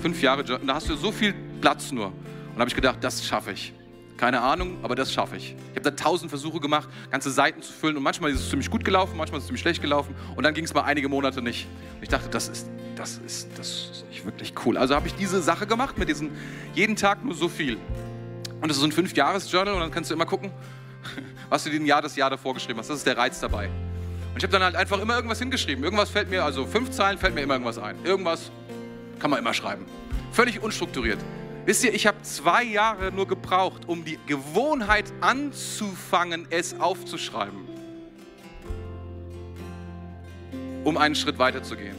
[0.02, 2.08] Fünf Jahre, da hast du so viel Platz nur.
[2.08, 2.16] Und
[2.56, 3.74] da habe ich gedacht, das schaffe ich.
[4.22, 5.56] Keine Ahnung, aber das schaffe ich.
[5.56, 8.70] Ich habe da tausend Versuche gemacht, ganze Seiten zu füllen und manchmal ist es ziemlich
[8.70, 11.42] gut gelaufen, manchmal ist es ziemlich schlecht gelaufen und dann ging es mal einige Monate
[11.42, 11.68] nicht.
[11.96, 14.78] Und ich dachte, das ist, das ist, das ist nicht wirklich cool.
[14.78, 16.30] Also habe ich diese Sache gemacht mit diesen
[16.76, 17.78] jeden Tag nur so viel.
[18.62, 20.52] Und das ist so ein Fünf-Jahres-Journal und dann kannst du immer gucken,
[21.50, 22.92] was du dir ein Jahr das Jahr davor geschrieben hast.
[22.92, 23.70] Das ist der Reiz dabei.
[23.70, 25.84] Und ich habe dann halt einfach immer irgendwas hingeschrieben.
[25.84, 27.96] Irgendwas fällt mir, also fünf Zeilen fällt mir immer irgendwas ein.
[28.04, 28.52] Irgendwas
[29.18, 29.88] kann man immer schreiben.
[30.32, 31.18] Völlig unstrukturiert.
[31.66, 37.68] Wisst ihr, ich habe zwei Jahre nur gebraucht, um die Gewohnheit anzufangen, es aufzuschreiben.
[40.84, 41.96] Um einen Schritt weiter zu gehen.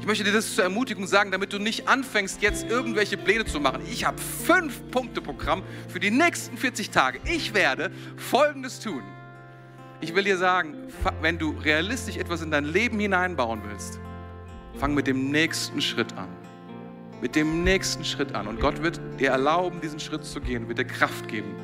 [0.00, 3.58] Ich möchte dir das zur Ermutigung sagen, damit du nicht anfängst, jetzt irgendwelche Pläne zu
[3.58, 3.82] machen.
[3.90, 7.18] Ich habe fünf Punkte Programm für die nächsten 40 Tage.
[7.24, 9.02] Ich werde Folgendes tun.
[10.00, 10.76] Ich will dir sagen,
[11.22, 13.98] wenn du realistisch etwas in dein Leben hineinbauen willst,
[14.78, 16.28] Fang mit dem nächsten Schritt an.
[17.20, 18.46] Mit dem nächsten Schritt an.
[18.46, 21.54] Und Gott wird dir erlauben, diesen Schritt zu gehen, wird dir Kraft geben.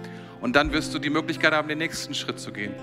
[0.41, 2.75] Und dann wirst du die Möglichkeit haben, den nächsten Schritt zu gehen.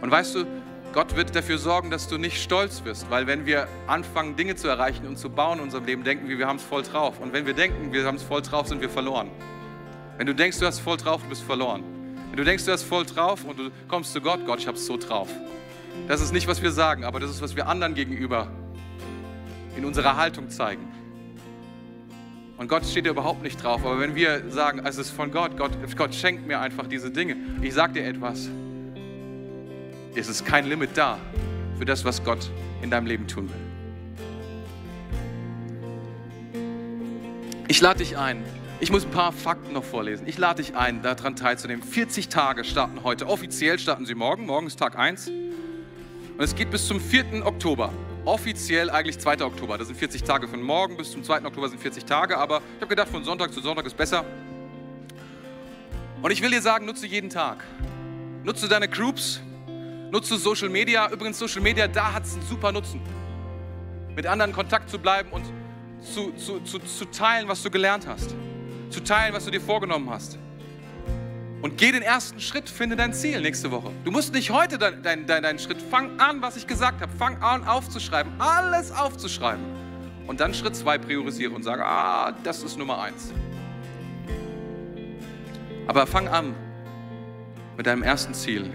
[0.00, 0.46] Und weißt du,
[0.92, 4.68] Gott wird dafür sorgen, dass du nicht stolz wirst, weil wenn wir anfangen, Dinge zu
[4.68, 7.18] erreichen und zu bauen in unserem Leben, denken wir, wir haben es voll drauf.
[7.18, 9.28] Und wenn wir denken, wir haben es voll drauf, sind wir verloren.
[10.16, 11.82] Wenn du denkst, du hast voll drauf, du bist verloren.
[12.30, 14.76] Wenn du denkst, du hast voll drauf und du kommst zu Gott, Gott, ich habe
[14.76, 15.28] es so drauf.
[16.06, 18.48] Das ist nicht, was wir sagen, aber das ist, was wir anderen gegenüber
[19.76, 20.93] in unserer Haltung zeigen.
[22.56, 23.84] Und Gott steht ja überhaupt nicht drauf.
[23.84, 27.36] Aber wenn wir sagen, es ist von Gott, Gott, Gott schenkt mir einfach diese Dinge.
[27.62, 28.48] Ich sage dir etwas.
[30.14, 31.18] Es ist kein Limit da
[31.78, 32.50] für das, was Gott
[32.82, 33.56] in deinem Leben tun will.
[37.66, 38.44] Ich lade dich ein.
[38.78, 40.28] Ich muss ein paar Fakten noch vorlesen.
[40.28, 41.82] Ich lade dich ein, daran teilzunehmen.
[41.82, 43.26] 40 Tage starten heute.
[43.26, 44.46] Offiziell starten sie morgen.
[44.46, 45.28] Morgen ist Tag 1.
[45.28, 47.44] Und es geht bis zum 4.
[47.44, 47.92] Oktober
[48.24, 49.44] offiziell eigentlich 2.
[49.44, 49.78] Oktober.
[49.78, 51.44] Das sind 40 Tage von morgen bis zum 2.
[51.44, 54.24] Oktober sind 40 Tage, aber ich habe gedacht, von Sonntag zu Sonntag ist besser.
[56.22, 57.64] Und ich will dir sagen, nutze jeden Tag.
[58.44, 59.40] Nutze deine Groups,
[60.10, 61.10] nutze Social Media.
[61.10, 63.00] Übrigens, Social Media, da hat es einen super Nutzen.
[64.14, 65.44] Mit anderen in Kontakt zu bleiben und
[66.00, 68.34] zu, zu, zu, zu teilen, was du gelernt hast.
[68.90, 70.38] Zu teilen, was du dir vorgenommen hast.
[71.64, 73.90] Und geh den ersten Schritt, finde dein Ziel nächste Woche.
[74.04, 77.10] Du musst nicht heute deinen dein, dein, dein Schritt, fang an, was ich gesagt habe.
[77.16, 79.64] Fang an aufzuschreiben, alles aufzuschreiben.
[80.26, 83.32] Und dann Schritt zwei priorisiere und sage, ah, das ist Nummer eins.
[85.86, 86.54] Aber fang an
[87.78, 88.70] mit deinem ersten Ziel.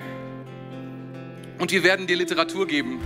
[1.60, 3.02] Und wir werden dir Literatur geben.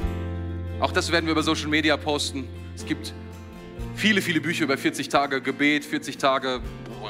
[0.80, 2.48] Auch das werden wir über Social Media posten.
[2.74, 3.14] Es gibt
[3.96, 6.62] viele, viele Bücher über 40 Tage Gebet, 40 Tage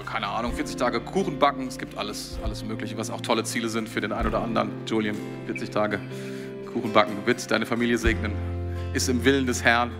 [0.01, 1.67] keine Ahnung, 40 Tage Kuchen backen.
[1.67, 4.71] Es gibt alles, alles Mögliche, was auch tolle Ziele sind für den einen oder anderen.
[4.87, 5.15] Julian,
[5.45, 5.99] 40 Tage
[6.73, 8.33] Kuchen backen, wird deine Familie segnen,
[8.93, 9.91] ist im Willen des Herrn,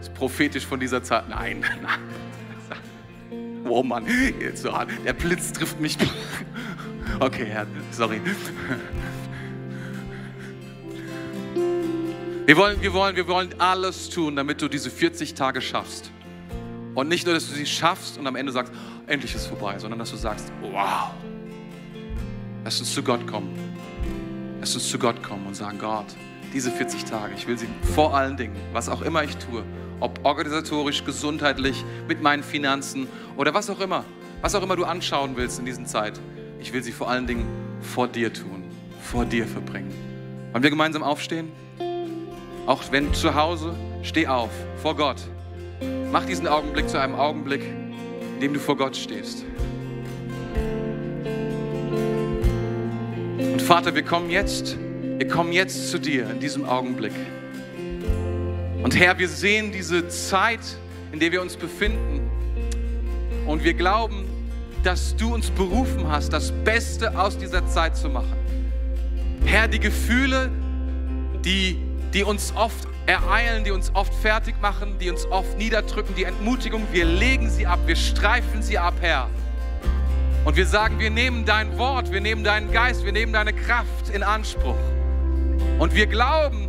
[0.00, 1.28] ist prophetisch von dieser Zeit.
[1.28, 2.00] Nein, nein.
[3.64, 4.04] Oh Mann,
[4.40, 4.90] jetzt so hart.
[5.04, 5.96] Der Blitz trifft mich.
[7.20, 8.20] Okay, Herr, sorry.
[12.46, 16.10] Wir wollen, wir, wollen, wir wollen alles tun, damit du diese 40 Tage schaffst.
[16.94, 18.72] Und nicht nur, dass du sie schaffst und am Ende sagst,
[19.12, 21.10] endlich ist vorbei, sondern dass du sagst, wow,
[22.64, 23.52] lass uns zu Gott kommen.
[24.58, 26.06] Lass uns zu Gott kommen und sagen, Gott,
[26.54, 29.64] diese 40 Tage, ich will sie vor allen Dingen, was auch immer ich tue,
[30.00, 33.06] ob organisatorisch, gesundheitlich, mit meinen Finanzen
[33.36, 34.04] oder was auch immer,
[34.40, 36.18] was auch immer du anschauen willst in diesen Zeit,
[36.58, 37.46] ich will sie vor allen Dingen
[37.82, 38.64] vor dir tun,
[39.02, 39.92] vor dir verbringen.
[40.52, 41.52] Wollen wir gemeinsam aufstehen?
[42.66, 45.20] Auch wenn zu Hause, steh auf, vor Gott.
[46.10, 47.62] Mach diesen Augenblick zu einem Augenblick,
[48.42, 49.44] in dem du vor Gott stehst.
[53.38, 54.76] Und Vater, wir kommen jetzt,
[55.18, 57.12] wir kommen jetzt zu dir in diesem Augenblick.
[58.82, 60.58] Und Herr, wir sehen diese Zeit,
[61.12, 62.28] in der wir uns befinden.
[63.46, 64.24] Und wir glauben,
[64.82, 68.34] dass du uns berufen hast, das Beste aus dieser Zeit zu machen.
[69.44, 70.50] Herr, die Gefühle,
[71.44, 71.78] die,
[72.12, 76.86] die uns oft ereilen, die uns oft fertig machen, die uns oft niederdrücken, die Entmutigung,
[76.92, 79.28] wir legen sie ab, wir streifen sie ab, Herr.
[80.44, 84.08] Und wir sagen, wir nehmen dein Wort, wir nehmen deinen Geist, wir nehmen deine Kraft
[84.12, 84.76] in Anspruch.
[85.78, 86.68] Und wir glauben,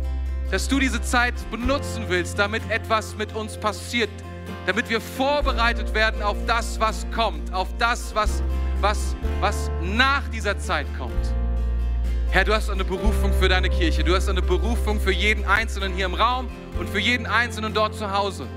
[0.50, 4.10] dass du diese Zeit benutzen willst, damit etwas mit uns passiert,
[4.66, 8.42] damit wir vorbereitet werden auf das, was kommt, auf das, was,
[8.80, 11.34] was, was nach dieser Zeit kommt.
[12.34, 14.02] Herr, du hast eine Berufung für deine Kirche.
[14.02, 17.94] Du hast eine Berufung für jeden Einzelnen hier im Raum und für jeden Einzelnen dort
[17.94, 18.48] zu Hause.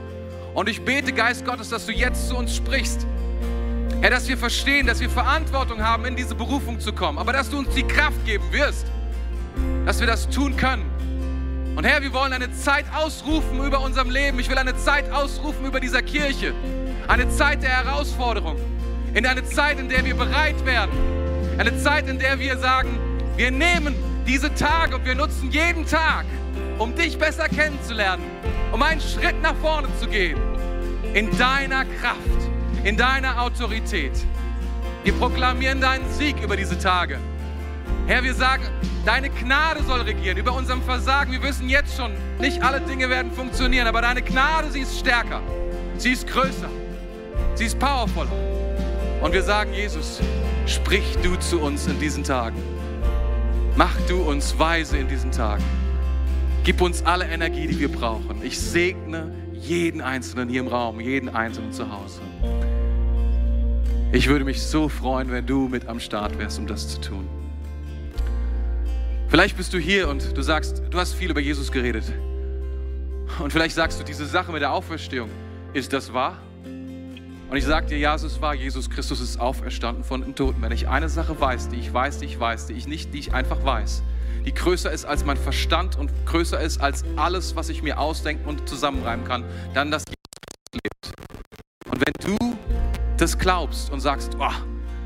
[0.55, 3.05] Und ich bete, Geist Gottes, dass du jetzt zu uns sprichst.
[4.01, 7.19] Herr, dass wir verstehen, dass wir Verantwortung haben, in diese Berufung zu kommen.
[7.19, 8.87] Aber dass du uns die Kraft geben wirst,
[9.85, 10.89] dass wir das tun können.
[11.75, 14.39] Und Herr, wir wollen eine Zeit ausrufen über unserem Leben.
[14.39, 16.55] Ich will eine Zeit ausrufen über dieser Kirche.
[17.07, 18.57] Eine Zeit der Herausforderung.
[19.13, 20.89] In eine Zeit, in der wir bereit werden.
[21.59, 23.06] Eine Zeit, in der wir sagen,
[23.37, 26.25] wir nehmen diese Tage und wir nutzen jeden Tag,
[26.79, 28.23] um dich besser kennenzulernen,
[28.71, 30.39] um einen Schritt nach vorne zu gehen.
[31.13, 32.17] In deiner Kraft,
[32.83, 34.11] in deiner Autorität.
[35.03, 37.19] Wir proklamieren deinen Sieg über diese Tage.
[38.07, 38.63] Herr, wir sagen,
[39.05, 41.31] deine Gnade soll regieren über unserem Versagen.
[41.31, 45.41] Wir wissen jetzt schon, nicht alle Dinge werden funktionieren, aber deine Gnade, sie ist stärker.
[45.97, 46.69] Sie ist größer.
[47.53, 48.31] Sie ist powervoller.
[49.21, 50.21] Und wir sagen, Jesus,
[50.65, 52.76] sprich du zu uns in diesen Tagen.
[53.77, 55.63] Mach du uns weise in diesen Tagen.
[56.63, 58.41] Gib uns alle Energie, die wir brauchen.
[58.41, 62.21] Ich segne jeden Einzelnen hier im Raum, jeden Einzelnen zu Hause.
[64.11, 67.29] Ich würde mich so freuen, wenn du mit am Start wärst, um das zu tun.
[69.27, 72.11] Vielleicht bist du hier und du sagst, du hast viel über Jesus geredet.
[73.37, 75.29] Und vielleicht sagst du, diese Sache mit der Auferstehung,
[75.73, 76.41] ist das wahr?
[77.49, 80.61] Und ich sage dir, ja, es wahr, Jesus Christus ist auferstanden von den Toten.
[80.61, 83.19] Wenn ich eine Sache weiß, die ich weiß, die ich weiß, die ich nicht, die
[83.19, 84.03] ich einfach weiß,
[84.45, 88.47] die größer ist als mein Verstand und größer ist als alles, was ich mir ausdenken
[88.49, 90.03] und zusammenreimen kann, dann, dass
[90.73, 91.13] Jesus lebt.
[91.89, 92.57] Und wenn du
[93.15, 94.51] das glaubst und sagst, oh,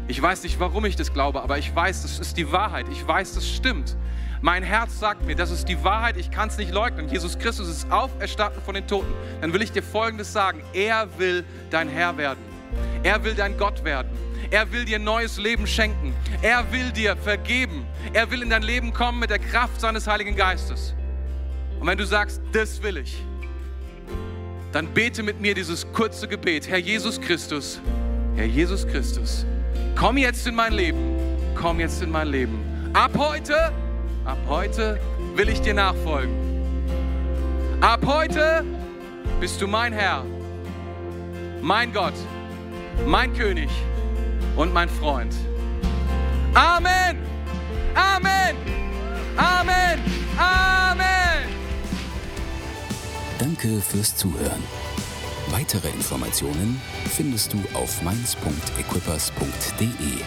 [0.08, 2.88] Ich weiß nicht, warum ich das glaube, aber ich weiß, das ist die Wahrheit.
[2.92, 3.96] Ich weiß, das stimmt.
[4.42, 7.08] Mein Herz sagt mir, das ist die Wahrheit, ich kann es nicht leugnen.
[7.08, 9.14] Jesus Christus ist auferstanden von den Toten.
[9.40, 10.64] Dann will ich dir Folgendes sagen.
[10.74, 12.40] Er will dein Herr werden.
[13.04, 14.10] Er will dein Gott werden.
[14.50, 16.16] Er will dir neues Leben schenken.
[16.42, 17.86] Er will dir vergeben.
[18.14, 20.96] Er will in dein Leben kommen mit der Kraft seines Heiligen Geistes.
[21.80, 23.24] Und wenn du sagst, das will ich,
[24.72, 26.68] dann bete mit mir dieses kurze Gebet.
[26.68, 27.80] Herr Jesus Christus,
[28.36, 29.46] Herr Jesus Christus,
[29.96, 31.16] komm jetzt in mein Leben.
[31.54, 32.92] Komm jetzt in mein Leben.
[32.94, 33.72] Ab heute
[34.26, 35.00] Ab heute
[35.36, 36.36] will ich dir nachfolgen.
[37.82, 38.64] Ab heute
[39.40, 40.24] bist du mein Herr,
[41.62, 42.14] mein Gott,
[43.08, 43.70] mein König
[44.56, 45.34] und mein Freund.
[46.54, 47.18] Amen.
[47.96, 48.56] Amen.
[49.38, 50.00] Amen.
[50.38, 51.50] Amen.
[53.40, 54.64] Danke fürs Zuhören.
[55.50, 60.24] Weitere Informationen findest du auf mainz.equippers.de.